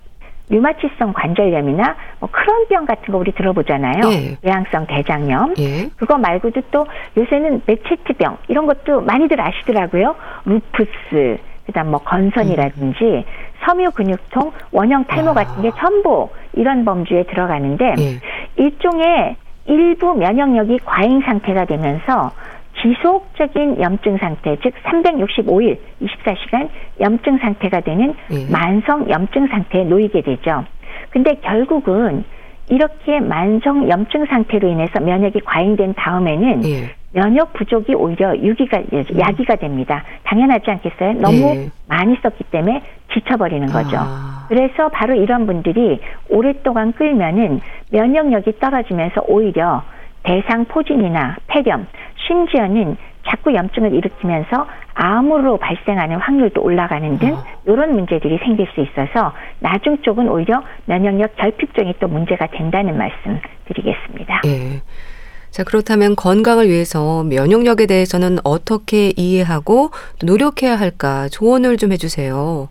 류마티성 0.49 1.13
관절염이나 1.13 1.97
뭐 2.21 2.29
크론병 2.31 2.87
같은 2.87 3.13
거 3.13 3.19
우리 3.19 3.33
들어보잖아요. 3.33 4.01
예. 4.13 4.37
외항성 4.43 4.87
대장염. 4.87 5.55
예. 5.59 5.89
그거 5.97 6.17
말고도 6.19 6.63
또 6.71 6.87
요새는 7.17 7.63
메체트병 7.67 8.39
이런 8.49 8.67
것도 8.67 9.01
많이들 9.01 9.41
아시더라고요. 9.41 10.15
루푸스, 10.45 11.39
그다음 11.67 11.91
뭐 11.91 12.01
건선이라든지 12.01 13.05
음. 13.05 13.23
섬유 13.65 13.91
근육통, 13.93 14.53
원형 14.71 15.05
탈모 15.07 15.31
아. 15.31 15.35
같은 15.35 15.63
게 15.63 15.71
전부 15.79 16.29
이런 16.53 16.85
범주에 16.85 17.25
들어가는데 17.25 17.95
예. 17.99 18.21
일종의 18.57 19.37
일부 19.67 20.15
면역력이 20.15 20.79
과잉 20.85 21.23
상태가 21.23 21.65
되면서 21.65 22.31
지속적인 22.87 23.81
염증 23.81 24.19
상태, 24.19 24.57
즉 24.63 24.73
365일 24.85 25.79
24시간 26.03 26.69
염증 27.01 27.39
상태가 27.39 27.81
되는 27.81 28.15
예. 28.31 28.51
만성 28.51 29.09
염증 29.11 29.49
상태에 29.49 29.85
놓이게 29.85 30.23
되죠. 30.23 30.65
근데 31.11 31.35
결국은 31.43 32.25
이렇게 32.69 33.21
만성 33.21 33.89
염증 33.89 34.27
상태로 34.27 34.69
인해서 34.69 35.01
면역이 35.01 35.41
과잉된 35.41 35.95
다음에는 35.95 36.65
예. 36.65 36.95
면역 37.13 37.55
부족이 37.55 37.95
오히려 37.95 38.37
유기가 38.37 38.81
야기가 39.19 39.57
됩니다. 39.57 40.05
당연하지 40.25 40.71
않겠어요? 40.71 41.15
너무 41.15 41.57
예. 41.57 41.71
많이 41.89 42.17
썼기 42.23 42.45
때문에 42.45 42.83
지쳐버리는 43.15 43.67
거죠. 43.69 43.97
아. 43.99 44.47
그래서 44.49 44.89
바로 44.91 45.15
이런 45.15 45.47
분들이 45.47 45.99
오랫동안 46.29 46.93
끌면은 46.93 47.61
면역력이 47.91 48.59
떨어지면서 48.61 49.25
오히려 49.27 49.83
대상 50.27 50.65
포진이나 50.65 51.37
폐렴, 51.47 51.87
심지어는 52.27 52.97
자꾸 53.29 53.55
염증을 53.55 53.93
일으키면서 53.93 54.67
암으로 54.95 55.59
발생하는 55.59 56.17
확률도 56.17 56.63
올라가는 56.63 57.19
등 57.19 57.37
이런 57.67 57.91
어. 57.91 57.93
문제들이 57.93 58.39
생길 58.39 58.67
수 58.75 58.81
있어서 58.81 59.33
나중 59.59 60.01
쪽은 60.03 60.29
오히려 60.29 60.63
면역력 60.87 61.37
결핍증이 61.37 61.95
또 62.01 62.09
문제가 62.09 62.47
된다는 62.47 62.97
말씀 62.97 63.41
드리겠습니다. 63.67 64.43
예. 64.47 64.83
자, 65.51 65.65
그렇다면 65.65 66.17
건강을 66.17 66.69
위해서 66.69 67.25
면역력에 67.25 67.87
대해서는 67.87 68.39
어떻게 68.45 69.13
이해하고 69.17 69.91
노력해야 70.25 70.79
할까 70.79 71.29
조언을 71.29 71.79
좀 71.79 71.93
해주세요. 71.93 72.69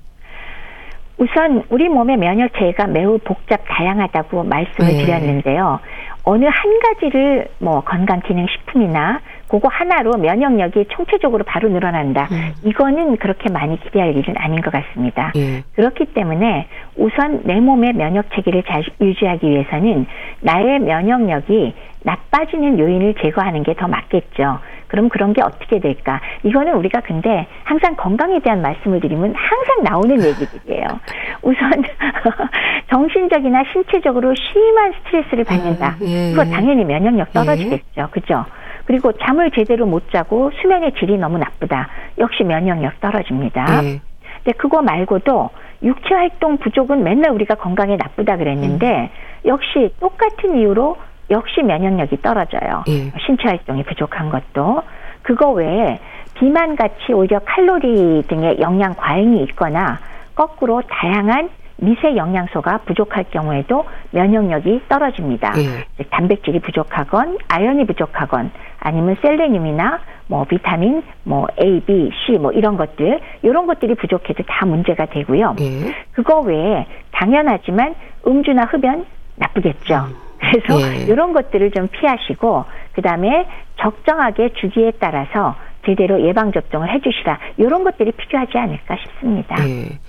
우선 1.18 1.64
우리 1.70 1.88
몸의 1.88 2.18
면역체계가 2.18 2.88
매우 2.88 3.18
복잡 3.20 3.62
다양하다고 3.68 4.44
말씀을 4.44 4.92
네. 4.92 5.06
드렸는데요. 5.06 5.80
어느 6.24 6.46
한 6.46 6.80
가지를 6.80 7.48
뭐 7.60 7.82
건강기능식품이나 7.82 9.22
그거 9.48 9.68
하나로 9.72 10.18
면역력이 10.18 10.86
총체적으로 10.90 11.44
바로 11.44 11.70
늘어난다. 11.70 12.28
음. 12.32 12.54
이거는 12.64 13.18
그렇게 13.18 13.52
많이 13.52 13.80
기대할 13.80 14.16
일은 14.16 14.34
아닌 14.38 14.62
것 14.62 14.72
같습니다. 14.74 15.32
예. 15.36 15.64
그렇기 15.76 16.06
때문에 16.14 16.68
우선 16.98 17.42
내 17.44 17.60
몸의 17.60 17.94
면역 17.94 18.26
체계를 18.34 18.64
잘 18.64 18.84
유지하기 19.00 19.48
위해서는 19.48 20.08
나의 20.42 20.80
면역력이 20.80 21.74
나빠지는 22.04 22.80
요인을 22.80 23.16
제거하는 23.22 23.64
게 23.64 23.76
더 23.76 23.88
맞겠죠. 23.88 24.60
그럼 24.88 25.10
그런 25.10 25.34
게 25.34 25.42
어떻게 25.42 25.80
될까? 25.80 26.22
이거는 26.44 26.74
우리가 26.76 27.02
근데 27.02 27.48
항상 27.64 27.96
건강에 27.96 28.40
대한 28.40 28.62
말씀을 28.62 29.00
드리면 29.02 29.34
항상 29.36 29.84
나오는 29.84 30.16
얘기들이에요. 30.24 30.86
우선 31.42 31.72
정신적이나 32.90 33.64
신체적으로 33.74 34.34
심한 34.36 34.94
스트레스를 34.94 35.44
받는다. 35.44 35.88
아, 35.88 35.98
예. 36.02 36.32
그거 36.32 36.46
당연히 36.46 36.84
면역력 36.86 37.34
떨어지겠죠. 37.34 37.84
예. 37.98 38.04
그죠? 38.12 38.46
그리고 38.86 39.12
잠을 39.14 39.52
제대로 39.52 39.86
못 39.86 40.12
자고 40.12 40.52
수면의 40.62 40.94
질이 40.94 41.18
너무 41.18 41.38
나쁘다. 41.38 41.90
역시 42.18 42.44
면역력 42.44 43.00
떨어집니다. 43.02 43.82
네. 43.82 44.02
근데 44.44 44.58
그거 44.58 44.82
말고도 44.82 45.50
육체 45.84 46.14
활동 46.14 46.58
부족은 46.58 47.04
맨날 47.04 47.32
우리가 47.32 47.56
건강에 47.56 47.96
나쁘다 47.98 48.38
그랬는데 48.38 48.88
음. 48.88 49.48
역시 49.48 49.94
똑같은 50.00 50.58
이유로 50.58 50.98
역시 51.32 51.62
면역력이 51.64 52.22
떨어져요. 52.22 52.84
네. 52.88 53.12
신체 53.26 53.48
활동이 53.48 53.84
부족한 53.84 54.30
것도 54.30 54.84
그거 55.24 55.52
외에 55.52 56.00
비만 56.36 56.76
같이 56.76 57.14
오히려 57.14 57.40
칼로리 57.40 58.24
등의 58.28 58.60
영양 58.60 58.94
과잉이 58.94 59.44
있거나 59.44 60.00
거꾸로 60.36 60.82
다양한 60.88 61.50
미세 61.78 62.16
영양소가 62.16 62.80
부족할 62.80 63.26
경우에도 63.32 63.86
면역력이 64.12 64.84
떨어집니다. 64.88 65.54
예. 65.58 66.04
단백질이 66.06 66.60
부족하건 66.60 67.38
아연이 67.48 67.86
부족하건 67.86 68.52
아니면 68.80 69.18
셀레늄이나 69.22 70.00
뭐 70.28 70.46
비타민 70.46 71.04
뭐 71.24 71.48
A, 71.62 71.82
B, 71.82 72.12
C 72.26 72.34
뭐 72.34 72.52
이런 72.52 72.78
것들 72.78 73.20
이런 73.42 73.68
것들이 73.68 73.96
부족해도 73.96 74.44
다 74.44 74.66
문제가 74.66 75.06
되고요. 75.06 75.56
예. 75.60 75.94
그거 76.14 76.40
외에 76.40 76.86
당연하지만 77.12 77.96
음주나 78.26 78.64
흡연 78.66 79.06
나쁘겠죠. 79.36 79.96
음. 79.96 80.16
그래서 80.40 80.82
예. 80.82 81.06
이런 81.12 81.34
것들을 81.34 81.72
좀 81.72 81.88
피하시고 81.88 82.66
그다음에 82.94 83.48
적정하게 83.78 84.54
주기에 84.54 84.94
따라서 85.00 85.56
제대로 85.86 86.22
예방 86.22 86.52
접종을 86.52 86.92
해주시라 86.94 87.38
이런 87.58 87.84
것들이 87.84 88.12
필요하지 88.14 88.58
않을까 88.58 88.96
싶습니다. 88.98 89.56
예. 89.68 90.00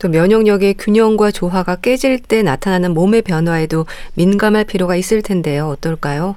또 0.00 0.08
면역력의 0.08 0.74
균형과 0.74 1.30
조화가 1.30 1.76
깨질 1.82 2.18
때 2.22 2.42
나타나는 2.42 2.94
몸의 2.94 3.22
변화에도 3.22 3.84
민감할 4.16 4.64
필요가 4.64 4.96
있을 4.96 5.22
텐데요. 5.22 5.66
어떨까요? 5.66 6.36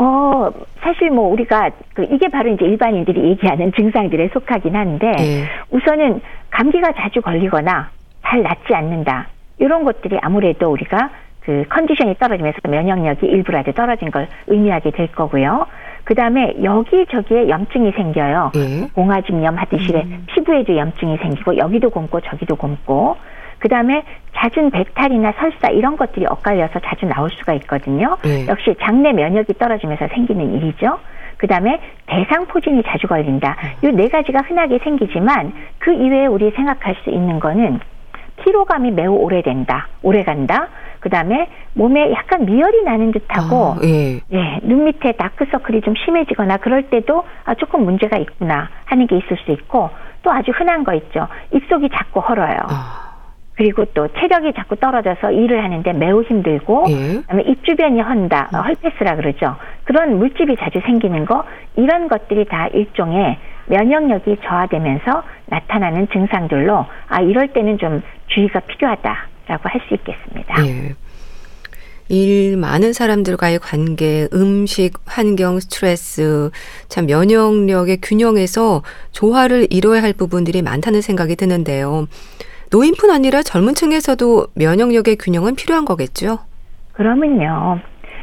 어, 0.00 0.50
사실 0.80 1.10
뭐 1.10 1.28
우리가 1.28 1.70
그 1.94 2.06
이게 2.10 2.28
바로 2.28 2.50
이제 2.50 2.64
일반인들이 2.64 3.30
얘기하는 3.30 3.72
증상들에 3.72 4.30
속하긴 4.32 4.74
한데 4.74 5.12
네. 5.12 5.44
우선은 5.70 6.20
감기가 6.50 6.92
자주 6.92 7.20
걸리거나 7.20 7.90
잘 8.24 8.42
낫지 8.42 8.74
않는다. 8.74 9.28
이런 9.58 9.84
것들이 9.84 10.18
아무래도 10.22 10.70
우리가 10.70 11.10
그 11.40 11.64
컨디션이 11.68 12.14
떨어지면서 12.18 12.58
면역력이 12.68 13.26
일부라도 13.26 13.72
떨어진 13.72 14.10
걸 14.10 14.28
의미하게 14.46 14.92
될 14.92 15.12
거고요. 15.12 15.66
그 16.12 16.16
다음에 16.16 16.52
여기저기에 16.62 17.48
염증이 17.48 17.92
생겨요. 17.92 18.52
예. 18.56 18.86
봉화증염 18.92 19.56
하듯이 19.56 19.94
음. 19.94 20.26
피부에도 20.26 20.76
염증이 20.76 21.16
생기고 21.16 21.56
여기도 21.56 21.88
곰고 21.88 22.20
저기도 22.20 22.54
곰고 22.54 23.16
그 23.58 23.66
다음에 23.70 24.02
잦은 24.36 24.70
배탈이나 24.72 25.32
설사 25.38 25.68
이런 25.70 25.96
것들이 25.96 26.26
엇갈려서 26.26 26.80
자주 26.80 27.06
나올 27.06 27.30
수가 27.30 27.54
있거든요. 27.54 28.18
예. 28.26 28.46
역시 28.46 28.74
장내 28.82 29.12
면역이 29.14 29.54
떨어지면서 29.54 30.08
생기는 30.08 30.52
일이죠. 30.54 30.98
그 31.38 31.46
다음에 31.46 31.80
대상포진이 32.04 32.82
자주 32.86 33.06
걸린다. 33.06 33.56
이 33.82 33.86
네 33.86 34.08
가지가 34.08 34.42
흔하게 34.42 34.80
생기지만 34.84 35.54
그 35.78 35.94
이외에 35.94 36.26
우리 36.26 36.50
생각할 36.50 36.94
수 37.04 37.08
있는 37.08 37.40
거는 37.40 37.80
피로감이 38.44 38.90
매우 38.90 39.14
오래된다, 39.14 39.88
오래간다. 40.02 40.68
그 41.02 41.10
다음에 41.10 41.48
몸에 41.74 42.12
약간 42.12 42.46
미열이 42.46 42.84
나는 42.84 43.10
듯하고, 43.10 43.72
아, 43.72 43.78
예. 43.82 44.20
예, 44.32 44.60
눈 44.62 44.84
밑에 44.84 45.12
다크서클이 45.12 45.80
좀 45.80 45.94
심해지거나 45.96 46.58
그럴 46.58 46.84
때도 46.84 47.24
아, 47.44 47.54
조금 47.54 47.84
문제가 47.84 48.16
있구나 48.18 48.68
하는 48.84 49.08
게 49.08 49.16
있을 49.16 49.36
수 49.44 49.50
있고, 49.50 49.90
또 50.22 50.30
아주 50.30 50.52
흔한 50.52 50.84
거 50.84 50.94
있죠. 50.94 51.26
입속이 51.52 51.88
자꾸 51.92 52.20
헐어요. 52.20 52.56
아. 52.68 53.02
그리고 53.56 53.84
또 53.86 54.08
체력이 54.08 54.52
자꾸 54.54 54.76
떨어져서 54.76 55.32
일을 55.32 55.64
하는데 55.64 55.92
매우 55.92 56.22
힘들고, 56.22 56.84
예. 56.88 57.20
그다음에 57.22 57.42
입 57.48 57.64
주변이 57.64 58.00
헌다, 58.00 58.50
어, 58.54 58.58
헐페스라 58.58 59.16
그러죠. 59.16 59.56
그런 59.82 60.18
물집이 60.18 60.56
자주 60.56 60.80
생기는 60.86 61.24
거, 61.24 61.42
이런 61.74 62.06
것들이 62.06 62.44
다 62.44 62.68
일종의 62.68 63.38
면역력이 63.66 64.36
저하되면서 64.44 65.22
나타나는 65.46 66.08
증상들로 66.08 66.86
아 67.08 67.20
이럴 67.20 67.48
때는 67.48 67.78
좀 67.78 68.02
주의가 68.28 68.60
필요하다 68.60 69.31
라고 69.46 69.68
할 69.68 69.80
수 69.88 69.94
있겠습니다. 69.94 70.66
예. 70.66 70.94
일 72.08 72.56
많은 72.58 72.92
사람들과의 72.92 73.58
관계, 73.60 74.28
음식, 74.34 74.92
환경, 75.06 75.60
스트레스, 75.60 76.50
참 76.88 77.06
면역력의 77.06 77.98
균형에서 78.02 78.82
조화를 79.12 79.68
이뤄야 79.70 80.02
할 80.02 80.12
부분들이 80.12 80.60
많다는 80.62 81.00
생각이 81.00 81.36
드는데요. 81.36 82.06
노인뿐 82.70 83.10
아니라 83.10 83.42
젊은 83.42 83.74
층에서도 83.74 84.48
면역력의 84.54 85.16
균형은 85.16 85.54
필요한 85.56 85.84
거겠죠? 85.84 86.38
그러면요. 86.92 87.80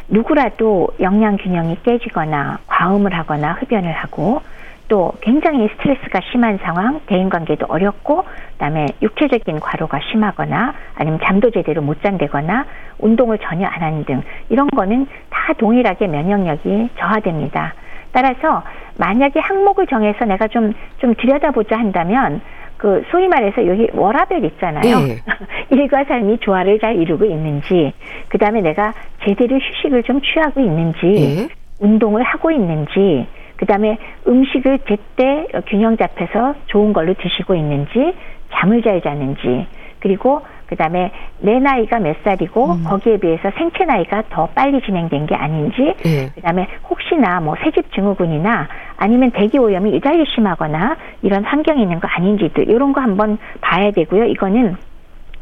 누구라도 0.08 0.90
영양 1.00 1.38
균형이 1.38 1.78
깨지거나 1.84 2.60
과음을 2.68 3.14
하거나 3.14 3.54
흡연을 3.54 3.92
하고 3.92 4.42
또 4.90 5.14
굉장히 5.22 5.70
스트레스가 5.70 6.20
심한 6.32 6.58
상황, 6.58 7.00
대인관계도 7.06 7.68
어렵고, 7.70 8.26
그다음에 8.54 8.88
육체적인 9.02 9.60
과로가 9.60 10.00
심하거나, 10.12 10.74
아니면 10.96 11.20
잠도 11.24 11.52
제대로 11.52 11.82
못 11.82 12.02
잔다거나, 12.04 12.66
운동을 12.98 13.38
전혀 13.38 13.66
안 13.68 13.82
하는 13.82 14.04
등 14.04 14.22
이런 14.50 14.68
거는 14.68 15.08
다 15.30 15.54
동일하게 15.54 16.08
면역력이 16.08 16.90
저하됩니다. 17.00 17.74
따라서 18.12 18.64
만약에 18.98 19.40
항목을 19.40 19.88
정해서 19.88 20.26
내가 20.26 20.48
좀 20.48 20.74
좀 21.00 21.16
들여다보자 21.16 21.78
한다면 21.78 22.42
그 22.78 23.04
소위 23.12 23.28
말해서 23.28 23.66
여기 23.68 23.88
워라벨 23.94 24.46
있잖아요. 24.46 25.00
네. 25.00 25.18
일과 25.70 26.04
삶이 26.06 26.38
조화를 26.40 26.80
잘 26.80 26.96
이루고 26.96 27.26
있는지, 27.26 27.94
그 28.30 28.38
다음에 28.38 28.62
내가 28.62 28.94
제대로 29.26 29.58
휴식을 29.58 30.04
좀 30.04 30.22
취하고 30.22 30.62
있는지, 30.62 31.00
네. 31.06 31.48
운동을 31.82 32.24
하고 32.24 32.52
있는지, 32.52 33.28
그 33.60 33.66
다음에 33.66 33.98
음식을 34.26 34.80
제때 34.88 35.46
균형 35.68 35.98
잡혀서 35.98 36.56
좋은 36.68 36.94
걸로 36.94 37.14
드시고 37.14 37.56
있는지, 37.56 38.16
잠을 38.54 38.82
잘 38.82 39.02
자는지, 39.02 39.68
그리고 40.00 40.42
그다음에 40.68 41.12
내 41.40 41.60
나이가 41.60 42.00
몇 42.00 42.16
살이고 42.24 42.66
음. 42.72 42.84
거기에 42.86 43.18
비해서 43.18 43.52
생체 43.58 43.84
나이가 43.84 44.24
더 44.30 44.46
빨리 44.56 44.80
진행된 44.82 45.26
게 45.26 45.36
아닌지 45.36 45.94
예. 46.06 46.28
그다음에 46.36 46.68
혹시나 46.90 47.42
뭐 47.42 47.56
새집 47.62 47.92
증후군이나 47.94 48.70
아니면 48.96 49.32
대기 49.32 49.58
오염이 49.58 49.94
유달리 49.96 50.24
심하거나 50.34 50.96
이런 51.24 51.44
환경이 51.44 51.82
있는 51.82 52.00
거 52.00 52.08
아닌지도 52.08 52.62
이런 52.62 52.94
거 52.94 53.02
한번 53.02 53.40
봐야 53.60 53.92
되고요. 53.92 54.26
이거는 54.26 54.78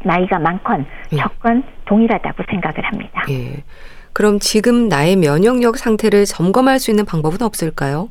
나이가 0.02 0.40
많건 0.40 0.86
예. 1.12 1.16
적건 1.18 1.62
동일하다고 1.84 2.42
생각을 2.50 2.82
합니다. 2.84 3.22
예. 3.30 3.62
그럼 4.18 4.40
지금 4.40 4.88
나의 4.88 5.14
면역력 5.14 5.76
상태를 5.76 6.24
점검할 6.24 6.80
수 6.80 6.90
있는 6.90 7.04
방법은 7.04 7.40
없을까요? 7.40 8.08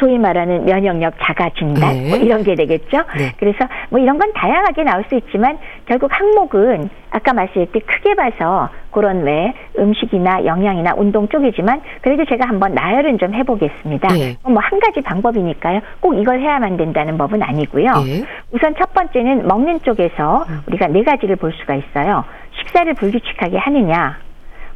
소위 0.00 0.18
말하는 0.18 0.64
면역력 0.64 1.14
자가 1.22 1.50
진단 1.56 1.94
네. 1.94 2.08
뭐 2.08 2.18
이런 2.18 2.42
게 2.42 2.56
되겠죠. 2.56 3.04
네. 3.16 3.32
그래서 3.38 3.58
뭐 3.90 4.00
이런 4.00 4.18
건 4.18 4.32
다양하게 4.32 4.82
나올 4.82 5.04
수 5.08 5.14
있지만 5.14 5.56
결국 5.86 6.10
항목은 6.12 6.90
아까 7.10 7.32
말씀드렸듯 7.32 7.86
크게 7.86 8.16
봐서 8.16 8.70
그런 8.90 9.22
왜 9.22 9.54
음식이나 9.78 10.44
영양이나 10.44 10.94
운동 10.96 11.28
쪽이지만 11.28 11.80
그래도 12.00 12.24
제가 12.24 12.48
한번 12.48 12.74
나열은 12.74 13.18
좀 13.18 13.34
해보겠습니다. 13.34 14.08
네. 14.08 14.36
뭐한 14.42 14.80
가지 14.80 15.00
방법이니까요. 15.00 15.78
꼭 16.00 16.14
이걸 16.14 16.40
해야만 16.40 16.76
된다는 16.76 17.16
법은 17.16 17.40
아니고요. 17.40 17.92
네. 18.04 18.24
우선 18.50 18.74
첫 18.76 18.92
번째는 18.94 19.46
먹는 19.46 19.82
쪽에서 19.82 20.44
음. 20.48 20.62
우리가 20.66 20.88
네 20.88 21.04
가지를 21.04 21.36
볼 21.36 21.52
수가 21.52 21.76
있어요. 21.76 22.24
식사를 22.58 22.92
불규칙하게 22.94 23.58
하느냐, 23.58 24.18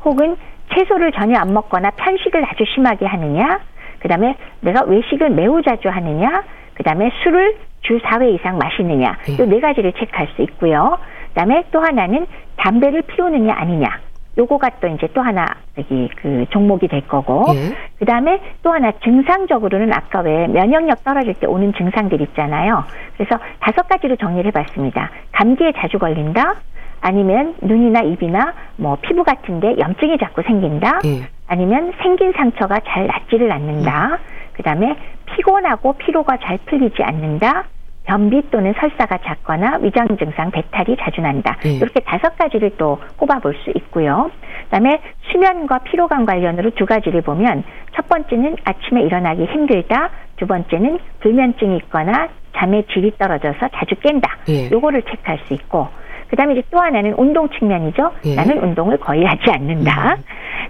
혹은 0.05 0.37
채소를 0.75 1.13
전혀 1.13 1.39
안 1.39 1.53
먹거나 1.53 1.91
편식을 1.91 2.45
아주 2.45 2.65
심하게 2.75 3.07
하느냐, 3.07 3.61
그 4.01 4.09
다음에 4.09 4.37
내가 4.61 4.85
외식을 4.85 5.31
매우 5.31 5.63
자주 5.63 5.89
하느냐, 5.89 6.43
그 6.75 6.83
다음에 6.83 7.11
술을 7.23 7.57
주 7.83 7.99
4회 7.99 8.35
이상 8.35 8.59
마시느냐, 8.59 9.19
네. 9.27 9.45
이네 9.45 9.61
가지를 9.61 9.93
체크할 9.93 10.29
수 10.35 10.43
있고요. 10.43 10.99
그 11.29 11.35
다음에 11.35 11.65
또 11.73 11.81
하나는 11.81 12.27
담배를 12.57 13.03
피우느냐 13.03 13.55
아니냐. 13.55 14.01
요거가 14.39 14.71
또 14.81 14.89
이제 14.89 15.09
또 15.13 15.21
하나 15.21 15.45
여기 15.77 16.09
그 16.17 16.47
종목이 16.51 16.89
될 16.89 17.07
거고 17.07 17.45
예. 17.55 17.77
그다음에 17.99 18.41
또 18.63 18.73
하나 18.73 18.91
증상적으로는 19.03 19.93
아까 19.93 20.21
왜 20.21 20.47
면역력 20.47 21.05
떨어질 21.05 21.35
때 21.35 21.47
오는 21.47 21.73
증상들 21.75 22.21
있잖아요. 22.23 22.85
그래서 23.17 23.39
다섯 23.61 23.87
가지로 23.89 24.17
정리를 24.17 24.47
해봤습니다. 24.47 25.11
감기에 25.33 25.73
자주 25.77 25.99
걸린다. 25.99 26.55
아니면 27.03 27.57
눈이나 27.61 28.01
입이나 28.01 28.55
뭐 28.77 28.97
피부 29.03 29.25
같은데 29.25 29.77
염증이 29.79 30.19
자꾸 30.19 30.43
생긴다. 30.43 31.01
예. 31.05 31.29
아니면 31.49 31.93
생긴 32.01 32.33
상처가 32.33 32.79
잘 32.87 33.07
낫지를 33.09 33.53
않는다. 33.53 34.13
음. 34.13 34.17
그다음에 34.55 34.97
피곤하고 35.27 35.95
피로가 35.95 36.39
잘 36.39 36.59
풀리지 36.67 37.03
않는다. 37.03 37.65
변비 38.05 38.43
또는 38.51 38.75
설사가 38.79 39.19
잦거나 39.19 39.79
위장 39.81 40.07
증상, 40.17 40.51
배탈이 40.51 40.97
자주 40.99 41.21
난다. 41.21 41.57
예. 41.65 41.75
이렇게 41.75 42.01
다섯 42.01 42.37
가지를 42.37 42.73
또 42.77 42.99
꼽아볼 43.17 43.55
수 43.65 43.71
있고요. 43.77 44.31
그다음에 44.65 45.01
수면과 45.31 45.79
피로감 45.81 46.25
관련으로 46.25 46.71
두 46.71 46.87
가지를 46.87 47.23
보면 47.23 47.65
첫 47.95 48.09
번째는 48.09 48.57
아침에 48.65 49.03
일어나기 49.03 49.45
힘들다. 49.45 50.11
두 50.37 50.47
번째는 50.47 50.99
불면증이 51.21 51.77
있거나 51.79 52.29
잠의 52.57 52.85
질이 52.93 53.13
떨어져서 53.19 53.69
자주 53.75 53.95
깬다. 53.97 54.39
예. 54.49 54.71
요거를 54.71 55.03
체크할 55.03 55.41
수 55.47 55.55
있고 55.55 55.89
그다음에 56.33 56.55
이제 56.55 56.63
또 56.71 56.81
하나는 56.81 57.13
운동 57.19 57.49
측면이죠. 57.51 58.11
예. 58.25 58.35
나는 58.35 58.59
운동을 58.63 58.97
거의 58.97 59.23
하지 59.25 59.51
않는다. 59.51 60.15
음. 60.15 60.25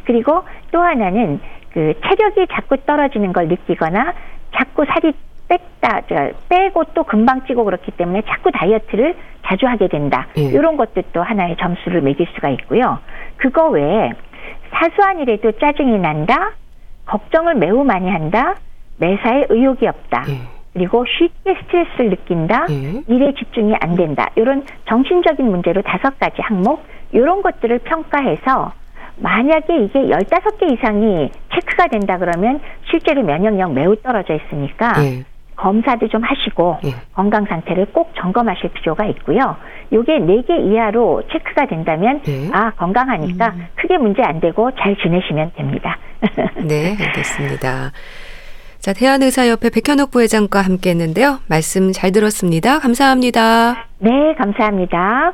그리고 0.04 0.42
또 0.72 0.80
하나는 0.80 1.40
그 1.72 1.94
체력이 2.04 2.48
자꾸 2.52 2.76
떨어지는 2.78 3.32
걸 3.32 3.46
느끼거나 3.46 4.12
자꾸 4.56 4.84
살이 4.84 5.12
뺐다, 5.48 6.00
빼고 6.48 6.84
또 6.94 7.04
금방 7.04 7.46
찌고 7.46 7.64
그렇기 7.64 7.92
때문에 7.92 8.22
자꾸 8.26 8.50
다이어트를 8.50 9.14
자주 9.46 9.66
하게 9.68 9.86
된다. 9.86 10.26
예. 10.36 10.42
이런 10.42 10.76
것도 10.76 11.00
또 11.12 11.22
하나의 11.22 11.56
점수를 11.58 12.00
매길 12.00 12.26
수가 12.34 12.48
있고요. 12.50 12.98
그거 13.36 13.68
외에 13.68 14.12
사소한 14.72 15.20
일에도 15.20 15.52
짜증이 15.52 15.96
난다, 15.98 16.52
걱정을 17.06 17.54
매우 17.54 17.84
많이 17.84 18.10
한다, 18.10 18.56
매사에 18.98 19.46
의욕이 19.48 19.86
없다. 19.86 20.24
예. 20.28 20.61
그리고 20.72 21.04
쉽게 21.06 21.54
스트레스를 21.62 22.10
느낀다, 22.10 22.66
예. 22.70 23.02
일에 23.06 23.34
집중이 23.34 23.74
안 23.80 23.94
된다. 23.94 24.28
이런 24.36 24.64
정신적인 24.88 25.46
문제로 25.50 25.82
다섯 25.82 26.18
가지 26.18 26.40
항목, 26.40 26.82
이런 27.12 27.42
것들을 27.42 27.78
평가해서 27.80 28.72
만약에 29.18 29.76
이게 29.84 30.08
열다섯 30.08 30.58
개 30.58 30.66
이상이 30.72 31.30
체크가 31.54 31.88
된다 31.88 32.16
그러면 32.16 32.60
실제로 32.90 33.22
면역력 33.22 33.72
매우 33.74 33.94
떨어져 33.96 34.34
있으니까 34.34 34.94
예. 35.04 35.24
검사도 35.56 36.08
좀 36.08 36.22
하시고 36.22 36.78
예. 36.86 36.90
건강 37.12 37.44
상태를 37.44 37.86
꼭 37.92 38.12
점검하실 38.16 38.70
필요가 38.70 39.04
있고요. 39.06 39.56
요게 39.92 40.20
네 40.20 40.40
개 40.42 40.56
이하로 40.56 41.24
체크가 41.30 41.66
된다면 41.66 42.22
예. 42.26 42.48
아 42.52 42.70
건강하니까 42.70 43.48
음. 43.48 43.66
크게 43.76 43.98
문제 43.98 44.22
안 44.22 44.40
되고 44.40 44.70
잘 44.76 44.96
지내시면 44.96 45.52
됩니다. 45.54 45.98
네, 46.66 46.96
알겠습니다. 46.98 47.92
자, 48.82 48.92
대한의사협회 48.92 49.70
백현옥 49.70 50.10
부회장과 50.10 50.60
함께 50.60 50.90
했는데요. 50.90 51.38
말씀 51.46 51.92
잘 51.92 52.10
들었습니다. 52.10 52.80
감사합니다. 52.80 53.86
네, 54.00 54.10
감사합니다. 54.36 55.32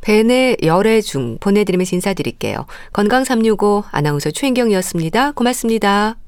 벤의 0.00 0.58
열애 0.62 1.00
중 1.00 1.38
보내드리면서 1.40 1.96
인사드릴게요. 1.96 2.66
건강365 2.92 3.82
아나운서 3.90 4.30
최인경이었습니다. 4.30 5.32
고맙습니다. 5.32 6.19